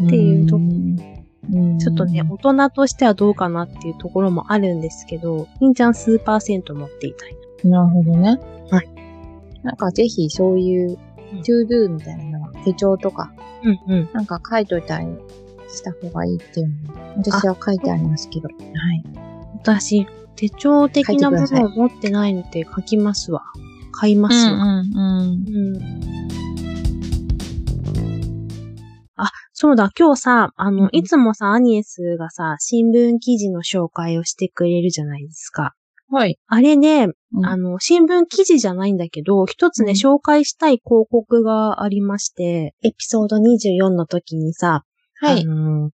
[0.04, 0.56] っていうと
[1.52, 7.36] うん、ちょっとね、大人としてはどうかなっていうところもあるんですけど、金ちゃん数パーセント持っていたい。
[7.64, 8.40] なるほどね。
[8.70, 8.88] はい。
[9.62, 10.98] なんかぜひそういう
[11.32, 14.08] うん、トゥードゥみたいな手帳とか、うんうん。
[14.12, 15.06] なんか書いといたり
[15.68, 18.48] した方がいいっていうのを、私は書いてありますけど。
[18.48, 19.04] はい。
[19.54, 23.42] 私、手帳的なものを持ってないので書きますわ。
[23.92, 24.52] 買いますわ。
[24.52, 25.48] うんうん。
[25.48, 25.76] うん。
[25.76, 26.45] あ、
[29.58, 35.74] そうだ、今日さ、あの、うんいつもさ、アニエスがさ、新聞記事の紹介をしてくれるじゃないですか。
[36.10, 36.38] はい。
[36.46, 44.84] あれね、うんあの、新聞記事じゃないんだけど、一つね、うん紹介したい広告がありまして、エピソード24の時にさ、
[45.22, 45.40] はい。
[45.40, 45.90] あの、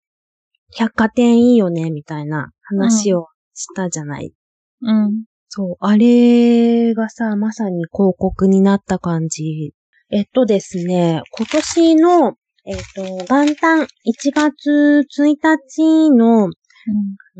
[0.74, 4.32] 百貨店いいよね、みたいな話をしたじゃない。
[4.80, 5.24] うん。
[5.50, 9.74] そう、あれがさ、まさに広告になった感じ。
[10.08, 13.86] えっとですね、今年の、えっと、元旦1
[14.34, 16.50] 月1日の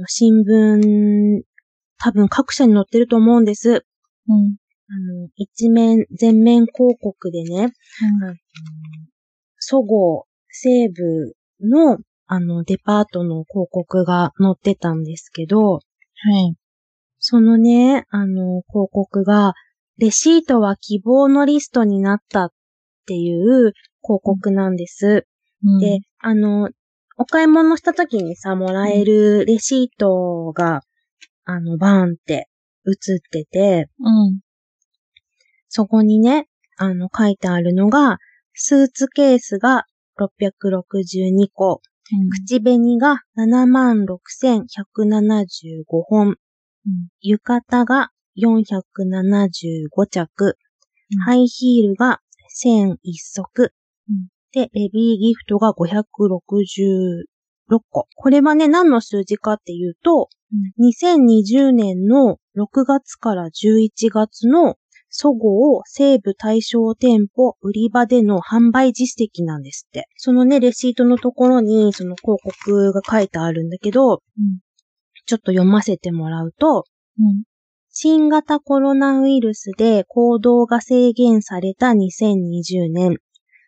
[0.07, 1.43] 新聞、
[1.99, 3.85] 多分各社に載ってると思うんです。
[4.29, 4.57] うん。
[4.89, 7.73] あの、一面、全面広告でね、
[9.59, 16.57] そごう、西部の、あの、デパートの広告が載ってたんですけど、はい。
[17.19, 19.53] そのね、あの、広告が、
[19.99, 22.53] レシートは希望のリストになったっ
[23.07, 25.27] ていう広告なんです。
[25.65, 26.71] うんで、、あの、
[27.19, 30.81] お買い物した時にさ、もらえるレシートが、
[31.45, 32.49] あの、バーンって
[32.87, 34.41] 映ってて、うん。
[35.69, 38.17] そこにね、あの、書いてあるのが、
[38.55, 39.85] スーツケースが
[40.19, 41.83] 662個、
[42.47, 46.37] 口紅が76,175本、うん
[47.21, 50.57] 浴衣が475着、う
[51.17, 52.21] んハイヒールが
[52.65, 53.80] 1001足、うん
[54.53, 58.07] で、ベビーギフトが566個。
[58.15, 60.29] これはね、何の数字かっていうと、
[60.81, 64.77] 2020年の6月から11月の
[65.09, 70.09] そごう西部対象店舗売り場での販売実績なんですって。
[70.17, 74.59] そのね、レシートのところにその広告が書いてあるんだけど、うん
[75.27, 76.87] ちょっと読ませてもらうと、
[77.21, 77.45] うん。
[77.93, 83.19] 新型コロナウイルスで行動が制限された2020年。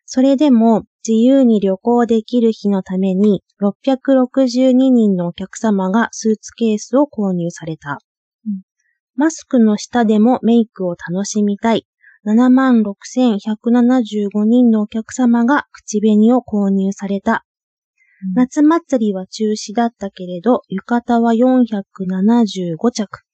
[0.07, 7.99] それでも自由に旅行できる日のために662人のお客様がスーツケースを購入された。
[8.47, 8.62] うん
[9.15, 11.87] マスクの下でもメイクを楽しみたい。
[12.25, 17.45] 76,175人のお客様が口紅を購入された。
[18.35, 23.25] 夏祭りは中止だったけれど、浴衣は475着。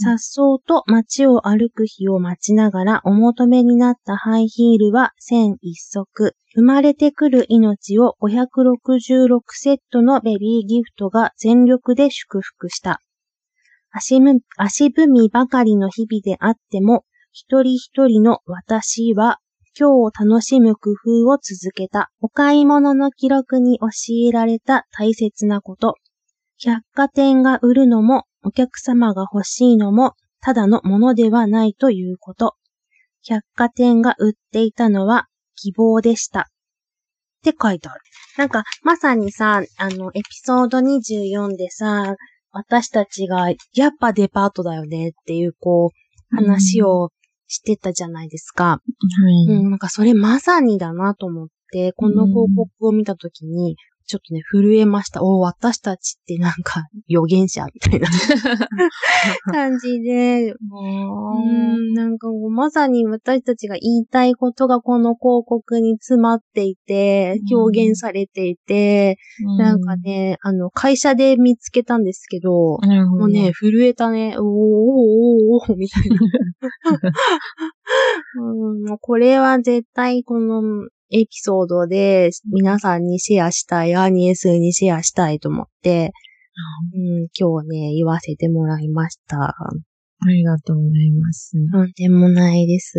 [0.00, 6.36] さっそうと街を歩く日を待ちながらお求めになったハイヒールは1001足。
[6.54, 13.00] 生まれてくる命を566セットのベビーギフトが全力で祝福した。
[13.90, 14.20] 足
[14.56, 19.40] 足踏みばかりの日々であっても、一人一人の私は
[19.76, 22.12] 今日を楽しむ工夫を続けた。
[22.20, 23.88] お買い物の記録に教
[24.28, 25.96] えられた大切なこと。
[26.60, 32.54] 百貨店が売るのも、お客様が欲しいのも、ただのものではないということ。
[33.24, 36.40] 百貨店が売っていたのは希望でした。
[36.40, 36.44] っ
[37.42, 38.00] て書いてある。
[38.36, 42.16] なんか、まさにさ、あの、エピソード24でさ、
[42.50, 47.10] 私たちが、やっぱデパートだよねっていう、こう、話を
[47.46, 48.64] してたじゃないですか。
[48.64, 48.80] は
[49.46, 49.52] い。
[49.52, 53.76] うん、なんかそれまさにだなと思って、この広告を見たときに、
[54.08, 55.22] ちょっとね、震えました。
[55.22, 58.08] お私たちってなんか 予言者みたいな
[59.52, 69.18] 感じで、うん、なんかもうまさに私たちが言いたいことがこの広告に詰まっていて、うん表現されていて、
[69.58, 73.20] なんかね、あの、会社で見つけたんですけど、なるほど。
[73.22, 74.36] もうね、震えたね。
[74.38, 76.18] おーおーおーおーみたいな。
[78.36, 78.40] う
[78.74, 80.62] ん、もうこれは絶対この
[81.10, 86.12] エピソードで皆さんにシェアしたい、アーニエスにシェアしたいと思って、
[86.94, 89.54] うん、今日ね、言わせてもらいました。
[90.20, 91.56] ありがとうございます。
[91.56, 92.98] なんでもないです。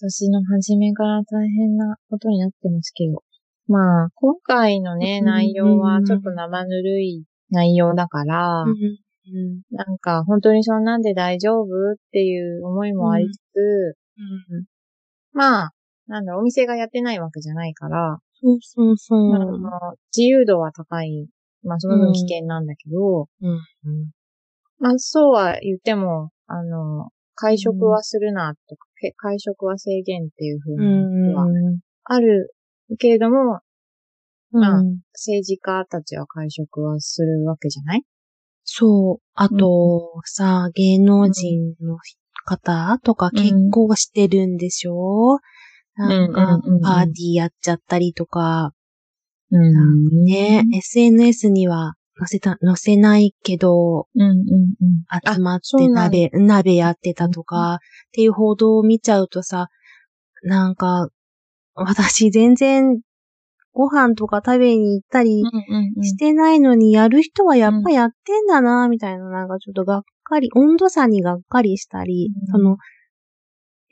[0.00, 3.22] 年の初めから大変なことになってますけど。
[3.66, 11.68] まあ、今回のね、うん内容はちょっと生ぬるい内容だから、うんうんなんか本当にそんなんで大丈夫っ
[12.12, 13.42] ていう思いもありつつ、
[14.18, 14.64] うん
[15.32, 15.70] まあ、
[16.06, 19.60] なんだ、お店がやってないわけじゃないから、そうそうそう。
[20.16, 21.28] 自由度は高い。
[21.62, 24.10] まあ、その分危険なんだけど、うんうん
[24.78, 31.46] まあ、そうは言っても、あの、会食はするなとか、け会食は制限っていう風うんには
[32.04, 32.54] ある
[32.98, 33.60] けれども、
[34.52, 38.02] うんまあうん政治家たちは会食はするわけじゃない？
[38.64, 39.24] そう。
[39.34, 41.98] あと、さ、芸能人の
[42.44, 45.38] 方とか結構してるんでしょ、うん
[45.96, 48.72] うんうんうん、パーティーやっちゃったりとか、
[49.50, 50.24] うん。
[50.24, 55.34] ね、SNS には載せた、載せないけど、うんうんうん。
[55.34, 57.78] 集まって鍋、鍋やってたとか、っ
[58.12, 59.68] ていう報道を見ちゃうとさ、
[60.42, 61.08] なんか、
[61.74, 63.00] 私全然
[63.72, 65.42] ご飯とか食べに行ったり
[66.02, 72.52] してないのに、やる人はやっぱやってんだな、みたいな、なんかちょっとがっかり、温度差にがっかりしたり、うん。
[72.52, 72.76] その、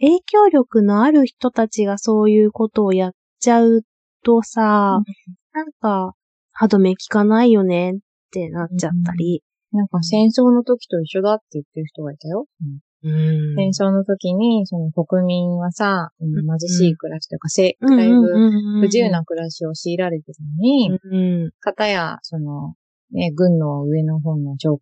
[0.02, 3.82] 影響力のある人たちがそういうことをやっちゃう
[4.24, 4.98] とさ、
[5.52, 6.14] なんか、
[6.50, 7.98] 歯止め効かないよねっ
[8.32, 9.42] てなっちゃったり。
[9.70, 12.46] なんか戦争の時と一緒だって言ってる人がいたよ。
[12.60, 12.78] うん
[13.56, 21.50] 戦争の時に、その国民はさ、うんうん貧しい暮らしとか、せうんだいぶうん不自由な暮らしを強いられてたのに、うん。
[21.58, 22.74] 方や、その、
[23.10, 24.78] ね、軍の上の方の上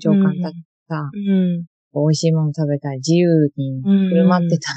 [0.00, 0.54] 上官たち
[0.88, 1.64] さ、うん。
[2.00, 4.70] 美味しいもの食べたり、自由に振る舞ってた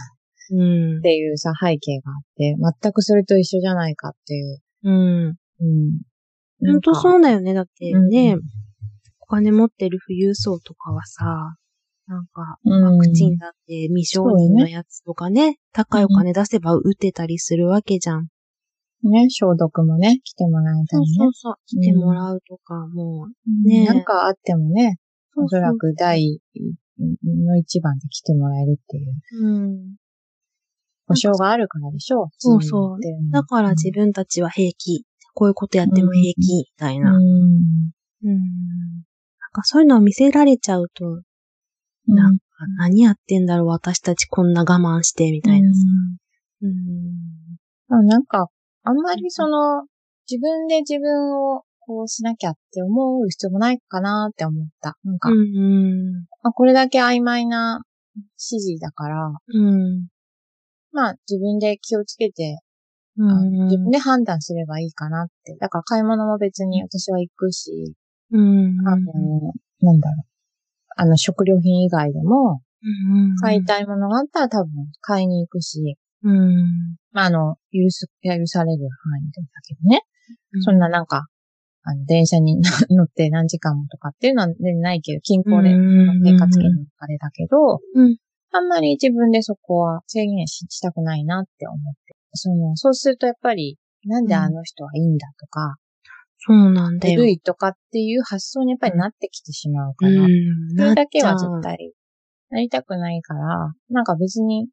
[0.51, 1.01] うんっ。
[1.01, 4.59] ていうさ、背景があって、全くそれと一緒じゃないかっていう。
[4.83, 5.25] うん。
[5.25, 5.35] うん。
[6.65, 7.53] 本当そうだよね。
[7.53, 8.41] だってね、うん
[9.29, 11.25] お金持ってる富裕層とかはさ、
[12.07, 18.27] なんか、うんワクチンだって未承認のやつとかね、高いお金出せば打てたりするわけじゃん。
[19.03, 21.17] ね、消毒もね、来てもらえたそうりね。
[21.17, 21.55] そうそう。
[21.65, 24.95] 来てもらうとか、もう、ねなんかあってもね、
[25.35, 26.39] おそらく第
[26.99, 29.13] の一番で来てもらえるっていう。
[29.45, 29.95] うん。
[31.07, 32.23] 保証があるからでしょ？
[32.23, 32.27] う。
[32.37, 32.99] そうそう
[33.31, 35.05] だから自分たちは平気。
[35.33, 37.15] こういうことやっても平気、みたいな。
[37.15, 37.23] うん。
[37.23, 37.23] うん。
[38.23, 38.41] なん
[39.53, 42.43] かそういうのを見せられちゃうと、うんなんか
[42.77, 45.69] 何やってんだろう、私たちこんな我慢して、みたいな。
[46.63, 46.69] うん。
[47.99, 48.47] うんなんか、
[48.83, 49.83] あんまりその、
[50.29, 54.97] 自分で自分をこうしなきゃって思う必要もないかなって思った。
[55.05, 56.11] なんか、うん。
[56.43, 57.81] まあ、これだけ曖昧な
[58.15, 60.07] 指示だから、うん。
[60.91, 62.59] まあ自分で気をつけて、
[63.17, 63.65] うん。
[63.65, 65.55] 自分で判断すればいいかなって。
[65.59, 67.95] だから買い物も別に私は行くし、
[68.31, 68.75] うん。
[68.85, 70.25] あの、なんだろう。
[70.97, 73.35] あの、食料品以外でも、うん。
[73.37, 76.97] 買いたいものがあったら多分買いに行くし、うん。
[77.11, 80.01] まあ、あの、許す、許される範囲でだけどね。
[80.61, 81.27] そんななんか、
[81.89, 82.59] あの、電車に
[82.91, 88.17] 乗って何時間もとかっていうのは全然ないけど、近郊でうん生活圏の中でだけど、うん
[88.51, 92.15] あんまり自分でそこは制限ししたくないなって思って。
[92.33, 95.75] その、そうするとやっぱり、なんであの人はいいんだとか、
[96.39, 97.15] そうなんだよ。
[97.15, 100.29] 古いとかっていう発想にやっぱりなってきてしまうから、うん。
[100.77, 101.91] それだけは絶対
[102.49, 104.69] なりたくないから、なんか別に、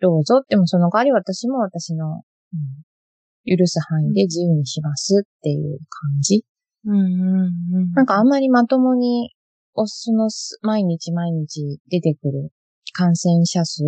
[0.00, 0.42] どうぞ。
[0.48, 2.22] でもその代わり私も私の、
[2.52, 2.85] うん
[3.46, 6.44] 許す範囲で自由にしますっていう感じ。
[6.84, 7.92] うんうんうん。
[7.92, 9.32] なんかあんまりまともに、
[9.74, 12.50] おそのす毎日毎日出てくる
[12.92, 13.84] 感染者数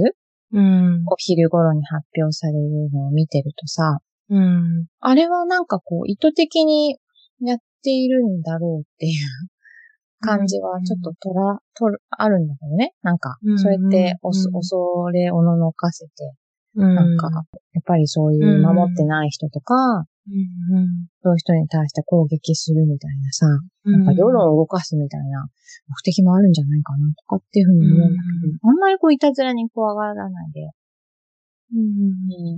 [0.52, 1.04] うん。
[1.06, 3.98] お昼頃に発表されるのを見てるとさ、
[4.30, 4.86] うん。
[5.00, 6.98] あれはなんかこう意図的に
[7.40, 9.14] やっているんだろうっていう
[10.20, 12.92] 感じはちょっととら、とる、あるんだけどね。
[13.02, 16.32] なんかうん、そうやっておそうん恐れおののかせて、うん。
[16.80, 17.30] なんか、
[17.72, 21.08] やっぱりそういう守ってない人とか、うん。
[21.22, 23.46] そういう人に対して攻撃するみたいなさ、
[23.84, 23.92] うん。
[23.92, 25.48] なんか世論を動かすみたいな
[25.88, 30.60] 目的もあるんじゃないかなとかっていうふうに思うんだけど、あんまりこういたずらに怖がらないで、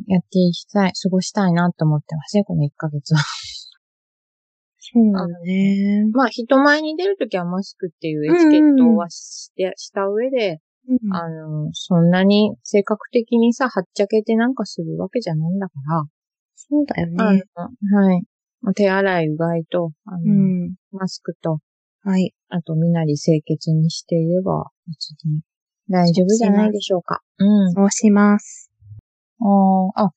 [0.06, 3.20] やっていきたい、過ごしたいなと思ってますね、この1ヶ月は。
[4.92, 6.04] そうだね。
[6.12, 10.60] まあ、人前に出るときはマスクっていうエチケットはして、した上で、
[10.91, 16.03] うんあの、そんなに性格的にさ、はっちゃけてなんかするわけじゃないんだから、
[16.57, 17.43] そうだよあね。
[17.57, 18.22] のはい。
[18.61, 20.74] まあ手洗い、うがいと、あの、うん。
[20.93, 21.59] マスクと、
[22.03, 22.34] はい。
[22.49, 25.41] あと、身なり清潔にしていれば、別に
[25.88, 27.20] 大丈夫じゃないでしょうか。
[27.38, 27.72] うん。
[27.72, 28.70] そうします。
[29.41, 30.11] あーあ、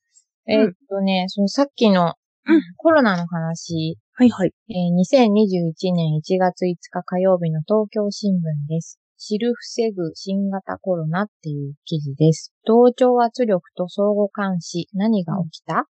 [0.46, 2.14] えーっとね、そのさっきの、
[2.46, 4.52] うんコロナの話、はいはい。
[4.68, 9.00] えー2021年1月5日火曜日の東京新聞です。
[9.18, 12.52] 知る防ぐ新型コロナっていう記事です。
[12.64, 15.86] 同調圧力と相互監視、何が起きた、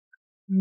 [0.50, 0.56] うん。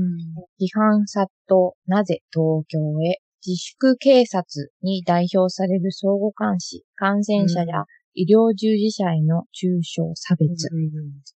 [0.59, 3.21] 批判殺到、なぜ東京へ？
[3.45, 4.43] 自粛警察
[4.83, 10.67] に代表される相互監視、感染者や医療従事者への中傷差別、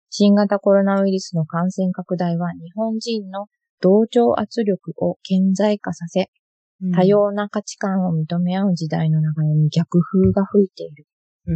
[0.10, 3.46] 新型コロナウイルスの感染拡大は日本人の
[3.82, 6.32] 同調圧力を顕在化させ、
[6.82, 7.04] うん多。
[7.04, 11.06] 様な価値観を認め合う時代の流れに逆風が吹いている。
[11.48, 11.56] うん。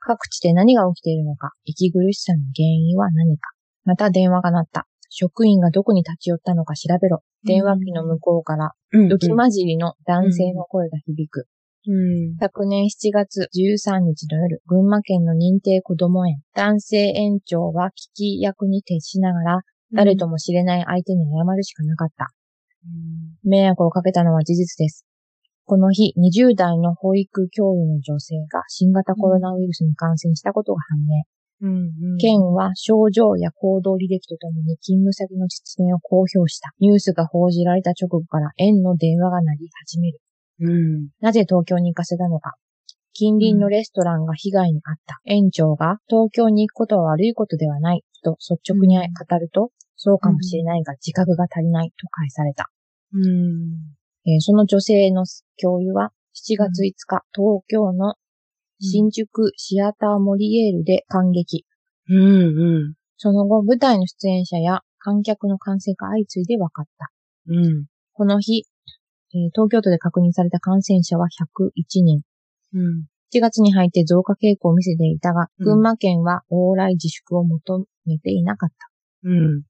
[0.00, 3.50] 各地で何が起きているのか、息苦しさの原因は何か。
[3.84, 4.86] また電話が鳴った。
[5.10, 7.22] 職員がどこに立ち寄ったのか調べろ。
[7.44, 9.08] 電話機の向こうから、うん。
[9.08, 11.46] ドキ混じりの男性の声が響く。
[11.86, 12.36] うん。
[12.38, 19.60] 昨年7月13日の夜、群馬県の認定こども園、男性園長は聞き役に徹しながら、
[19.94, 22.28] 誰とも知れない相手に謝るしかなかった。
[23.44, 25.07] 迷惑をかけたのは事実です。
[25.68, 31.68] この日、20代の保育教諭の女性が新型コロナウイルスに感染したことが判明。
[31.68, 32.12] うん。
[32.12, 32.16] うん。
[32.16, 36.70] 県は症状や行動履歴とともに勤務先の実名を公表した。
[36.80, 40.20] ニュースが報じられた直後から園の電話が鳴り始める。
[40.60, 41.08] うん。
[41.20, 42.54] なぜ東京に行かせたのか。
[43.12, 45.20] 近隣のレストランが被害に遭った。
[45.26, 52.70] 園長が東京に行くことは悪いことではないと率直に語ると、そうかもしれないが自覚が足りないと返された。
[53.12, 53.97] うん。
[54.28, 55.24] えーその女性の
[55.56, 58.16] 教諭は7月5日、東京の
[58.78, 61.64] 新宿シアターモリエールで感激。
[62.10, 62.18] うん。
[62.18, 62.94] うん。
[63.16, 67.10] その後、舞台の出演者や観客の感染が相次いで分かった。
[67.48, 67.86] うん。
[68.12, 68.66] この日、
[69.34, 72.20] えー東京都で確認された感染者は101人。
[72.74, 73.06] うん。
[73.34, 78.76] 7月に入って増加傾向を見せていたが、うん群馬県は往来自粛を求めていなかった。
[79.24, 79.62] うん。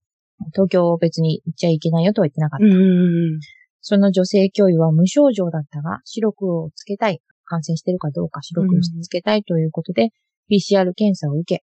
[0.53, 2.67] 東京を別に行っちゃいけないよとは言ってなかった。
[2.67, 3.41] うん。
[3.81, 7.21] その女性教諭は無症状だったが、白黒をつけたい。
[7.49, 10.11] 感染しているかどうか白黒をつけたいということで、
[10.51, 11.65] PCR 検査を受け、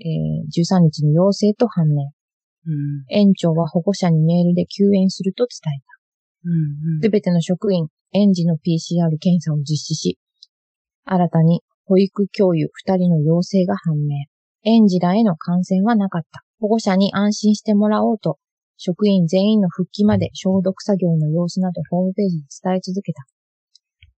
[0.00, 2.10] えー13日に陽性と判明。
[2.66, 3.04] うん。
[3.10, 5.84] 園長は保護者にメールで休園すると伝えた。
[6.44, 7.00] うん。
[7.02, 10.18] すべての職員、園児の PCR 検査を実施し、
[11.04, 14.26] 新たに保育教諭2人の陽性が判明。
[14.64, 16.44] 園児らへの感染はなかった。
[16.60, 18.38] 保護者に安心してもらおうと、
[18.84, 23.22] 職員全員の復帰まで消毒作業の様子などホームページに伝え続けた。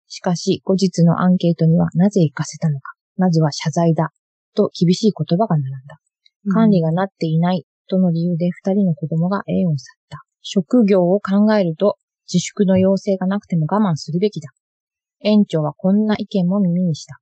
[0.06, 2.92] しかし、後日のアンケートにはなぜ行かせたのか。
[3.16, 4.10] まずは謝罪だ。
[4.54, 5.98] と厳しい言葉が並んだ。
[6.54, 7.66] 管理がなっていない。
[7.88, 10.22] との理由で二人の子供が縁を去った。
[10.42, 11.96] 職業を考えると、
[12.32, 14.50] 自粛の要請がなくても我慢するべきだ。
[15.24, 17.18] 園長はこんな意見も耳にした。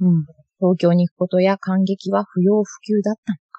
[0.00, 0.24] うん、
[0.58, 3.49] 東京に行くことや感激は不要不急だったのか。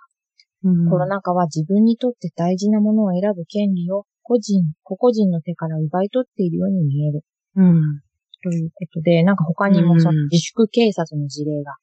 [0.63, 7.23] うん、コロナ禍は自分にとって大事なものを選ぶ権利を個人、個々人の手から奪い取っているように見える。
[7.55, 8.01] うん。
[8.43, 11.75] ということで、なんか他にもその自粛警察の事例が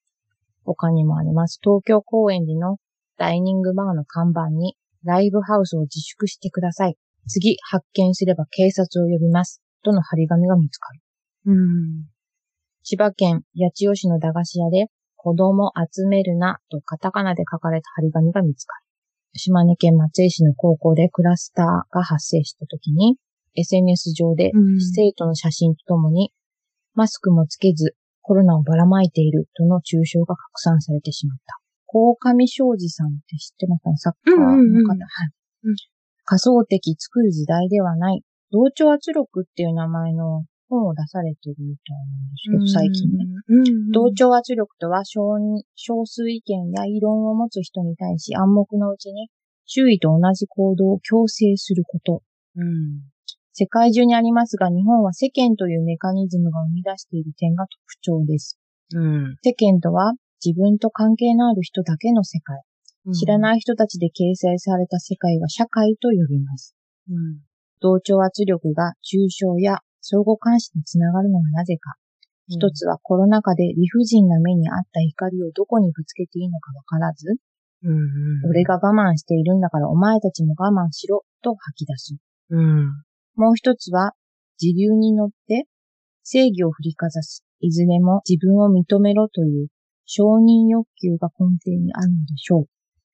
[0.65, 1.59] 他にもあります。
[1.63, 2.79] 東京公園寺の
[3.17, 6.97] ダイニングバーの看板にライブハウスを自粛してください。
[7.27, 9.61] 次発見すれば警察を呼びます。
[9.85, 11.01] との張り紙が見つかる。
[11.47, 12.07] うん。
[12.83, 14.87] 千葉県八千代市の駄菓子屋で
[15.19, 18.75] 子供集めるなとカタカナで書かれた張り紙が見つか
[19.35, 19.39] る。
[19.39, 23.17] 島根県松江市の高校でクラスターが発生した時に
[23.55, 24.53] SNS 上で
[24.95, 26.33] 生徒の写真とともに、
[26.95, 31.59] マスクもつけずコロナをばらまいているとの抽象が拡散されてしまった。
[31.87, 33.97] 高上昌司さんって知ってますかね？
[33.99, 34.99] サッカーの方、うんうんうん、はい、
[35.65, 35.75] うん。
[36.25, 38.23] 仮想的作る時代ではない。
[38.53, 43.25] 同調圧力っていう名前の本を出されてるみたいなんですけど、最近ね。
[43.93, 45.37] 同調圧力とは少
[45.75, 49.29] 少数意見や異論を持つ人に対し暗黙のうちに
[49.67, 52.23] 周囲と同じ行動を強制すること。
[52.57, 53.03] うん、
[53.53, 58.59] 世界中にありますが、日本は世間というメカニズムが生み出している点が特徴です。
[58.95, 60.15] うん、世間とは
[60.45, 62.61] 自分と関係のある人だけの世界。
[63.15, 66.75] 知らない人たちで掲載された世界は社会と呼びます。
[67.09, 67.41] うん、
[67.81, 71.95] 同調圧力が抽象や相互監視につながるのはなぜか。
[72.49, 77.37] 一つはコロナ禍で理不尽な目にあった怒りをどこにぶつけていいのかわからず、
[77.85, 77.95] うんう
[78.47, 82.17] ん、俺が我慢しているんだからお前たちも我慢しろと吐き出す。
[82.51, 82.87] うん、
[83.37, 84.13] もう一つは
[84.61, 85.67] 自流に乗って
[86.25, 87.45] 正義を振りかざす。
[87.61, 89.69] いずれも自分を認めろという
[90.07, 92.67] 承認欲求が根底にあるのでしょう。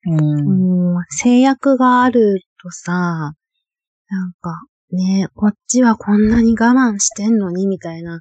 [0.06, 4.50] うん、制約があるとさ、なんか、
[4.92, 8.20] ねこっちはこんなに我慢してんのに、みたいな、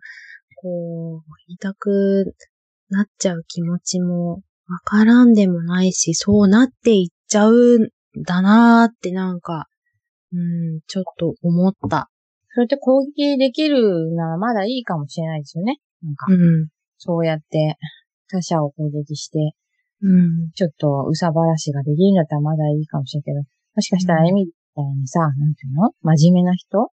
[0.61, 2.35] こう、言いたく
[2.89, 7.89] なっちゃう気持ちもわからんでもないし、そうなっていっちゃうん
[8.23, 9.67] だなーってなんか、
[10.31, 12.09] うん、ちょっと思った。
[12.53, 15.79] それって攻撃できるならまだいいかもしれないですよね。
[16.03, 17.77] なんか、うん、そうやって
[18.29, 19.53] 他者を攻撃して、
[20.01, 23.45] うん、ちょっとうさばらしができるんだったらまだいいかもしれんけど、も
[23.81, 25.91] しかしたらエミたいにさ、なんていうの？
[26.01, 26.89] 真面目な人？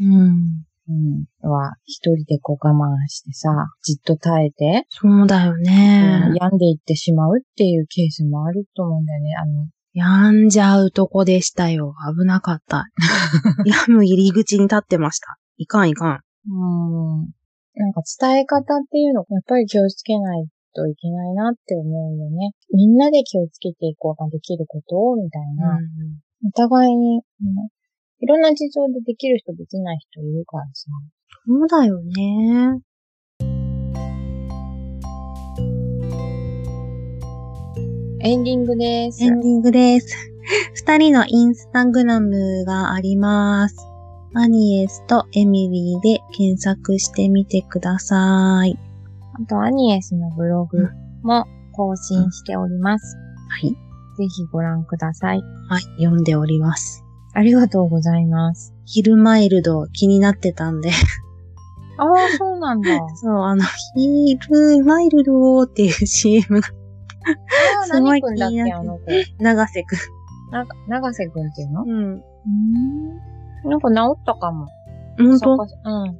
[0.00, 0.64] うん。
[0.86, 1.48] うん。
[1.48, 3.48] は、一人でこう我慢してさ、
[3.82, 4.86] じっと耐えて。
[4.90, 6.34] そうだよね、うん。
[6.34, 9.34] 病んでいってしまうっていうケースもあると思うんだよね。
[9.36, 11.94] あの、病んじゃうとこでしたよ。
[12.18, 12.84] 危なかった。
[13.64, 15.38] 病む入り口に立ってました。
[15.56, 16.20] いかんいかん。
[16.50, 17.30] うん。
[17.76, 22.52] なんか伝え方っていうのやっぱり気をつけないといけないなって思うよね。
[22.74, 24.96] みんなで気をつけていこうができること？
[24.96, 25.76] を、みたいな。
[25.76, 27.22] うんお互いに、
[28.20, 30.90] いろんな事情でできる人できない人いるからさ。
[31.46, 32.82] そうだよね。
[38.20, 39.24] エンディングです。
[39.24, 40.14] エンディングです。
[40.74, 43.76] 二人のインスタグラムがあります。
[44.34, 48.78] アニエスとエミリーで検索してみてください。
[49.32, 50.88] あと、アニエスのブログ
[51.22, 53.16] も更新しております。
[53.48, 53.83] はい。
[54.16, 55.42] ぜひご覧ください。
[55.68, 57.04] はい、読んでおります。
[57.34, 58.74] ありがとうございます。
[58.86, 60.90] ヒルマイルド気になってたんで
[61.98, 62.88] ああ、そうなんだ。
[63.16, 63.62] そう、あの、
[63.94, 66.68] ヒルマイルドっていう CM が
[67.86, 69.34] すごい気になって。
[69.38, 69.98] 長瀬くん。
[70.52, 71.82] な、長瀬くんっていうの？
[71.82, 71.90] うん。
[71.90, 73.70] うん。
[73.70, 74.66] なんか治ったかも。
[75.18, 76.18] ほんとうん。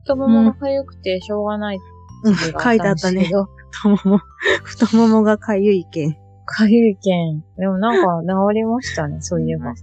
[0.00, 1.78] 太ももが痒くてしょうがない
[2.24, 3.24] うん、書いてあったね。
[3.70, 4.20] 太もも、
[4.64, 6.16] 太ももが痒いけん。
[6.52, 7.42] かゆい剣。
[7.56, 9.74] でもなんか治りましたね、そういえば。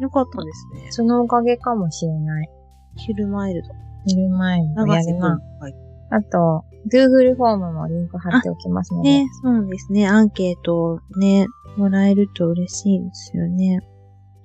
[0.00, 0.92] よかったですね。
[0.92, 2.48] そのおかげかもしれない。
[2.96, 3.68] ヒルマイルド。
[4.06, 5.40] ヒルマイルドやるな。
[5.60, 5.74] はい。
[6.10, 9.24] あと、Google フォームもリンク貼っておきますので。
[9.24, 10.08] ね、そうですね。
[10.08, 11.46] アンケートね、
[11.76, 13.80] もらえると嬉しいですよね。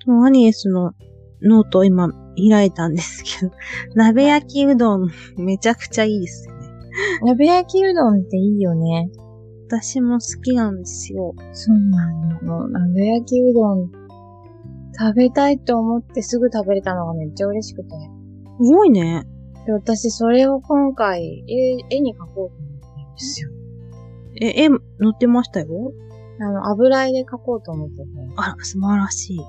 [0.07, 0.93] アニエスの
[1.41, 2.09] ノートを今
[2.49, 3.51] 開いたんですけど、
[3.95, 6.67] 鍋焼きうどんめちゃくちゃいいですよね。
[7.23, 9.09] 鍋焼きうどんっていいよね。
[9.67, 11.33] 私も好きなんですよ。
[11.53, 12.07] そうな
[12.41, 12.67] の。
[12.69, 13.91] 鍋焼きうどん
[14.97, 17.89] 食べたいと思ってすぐ食べれたのがめっちゃ嬉しくて。
[18.59, 19.25] すごいね。
[19.65, 22.61] で、私それを今回絵絵に描こうと思って
[23.01, 23.49] るんですよ。
[24.41, 24.79] え、絵載
[25.13, 25.67] ってましたよ
[26.39, 28.03] あの、油絵で描こうと思ってて。
[28.37, 29.37] あら、素晴らしい。
[29.39, 29.47] はい。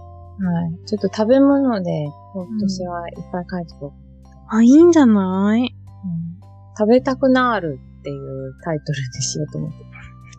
[0.86, 4.28] ちょっと食べ物で、今年はいっぱい描いてこう。
[4.48, 5.60] あ、いいんじゃない？
[5.60, 5.68] うん
[6.76, 9.76] 食べたくなるっていうタイトルにしようと思って。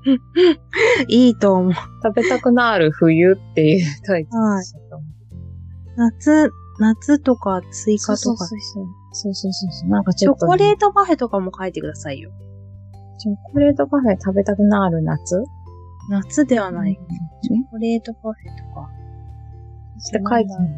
[1.08, 1.74] いいと思う。
[2.04, 5.16] 食べたくなる冬っていうタイトルにしようと思って。
[5.98, 8.60] 夏、夏とかスイカとかそう。
[9.12, 9.54] そうそう。
[9.54, 9.90] そう。
[9.90, 12.32] なんかチョコレートパフェとかも書いてくださいよ。
[13.18, 15.44] チョコレートパフェ食べたくなる夏？
[16.10, 17.00] 夏ではない。
[17.44, 18.90] チねョコレートパフェとか。
[20.00, 20.70] って書いてある。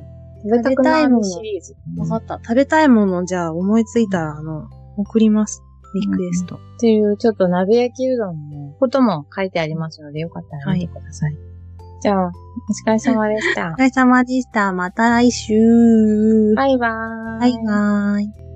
[0.43, 1.75] 食べたくなるシリーズ。
[1.97, 2.39] わかった。
[2.43, 4.67] 食べたいものじゃあ思いついたら、あの、
[4.97, 5.61] 送ります。
[5.93, 6.55] リクエスト。
[6.55, 11.37] っていう、ちょっと鍋焼きうどんのことも書いてありますので、よかったら見てください。
[12.01, 13.71] じゃあ、お疲れ様でしたお。
[13.73, 14.73] 疲れ様でした。
[14.73, 16.55] また来週。
[16.55, 17.39] バイバーイ。
[17.39, 18.50] バイバーイ。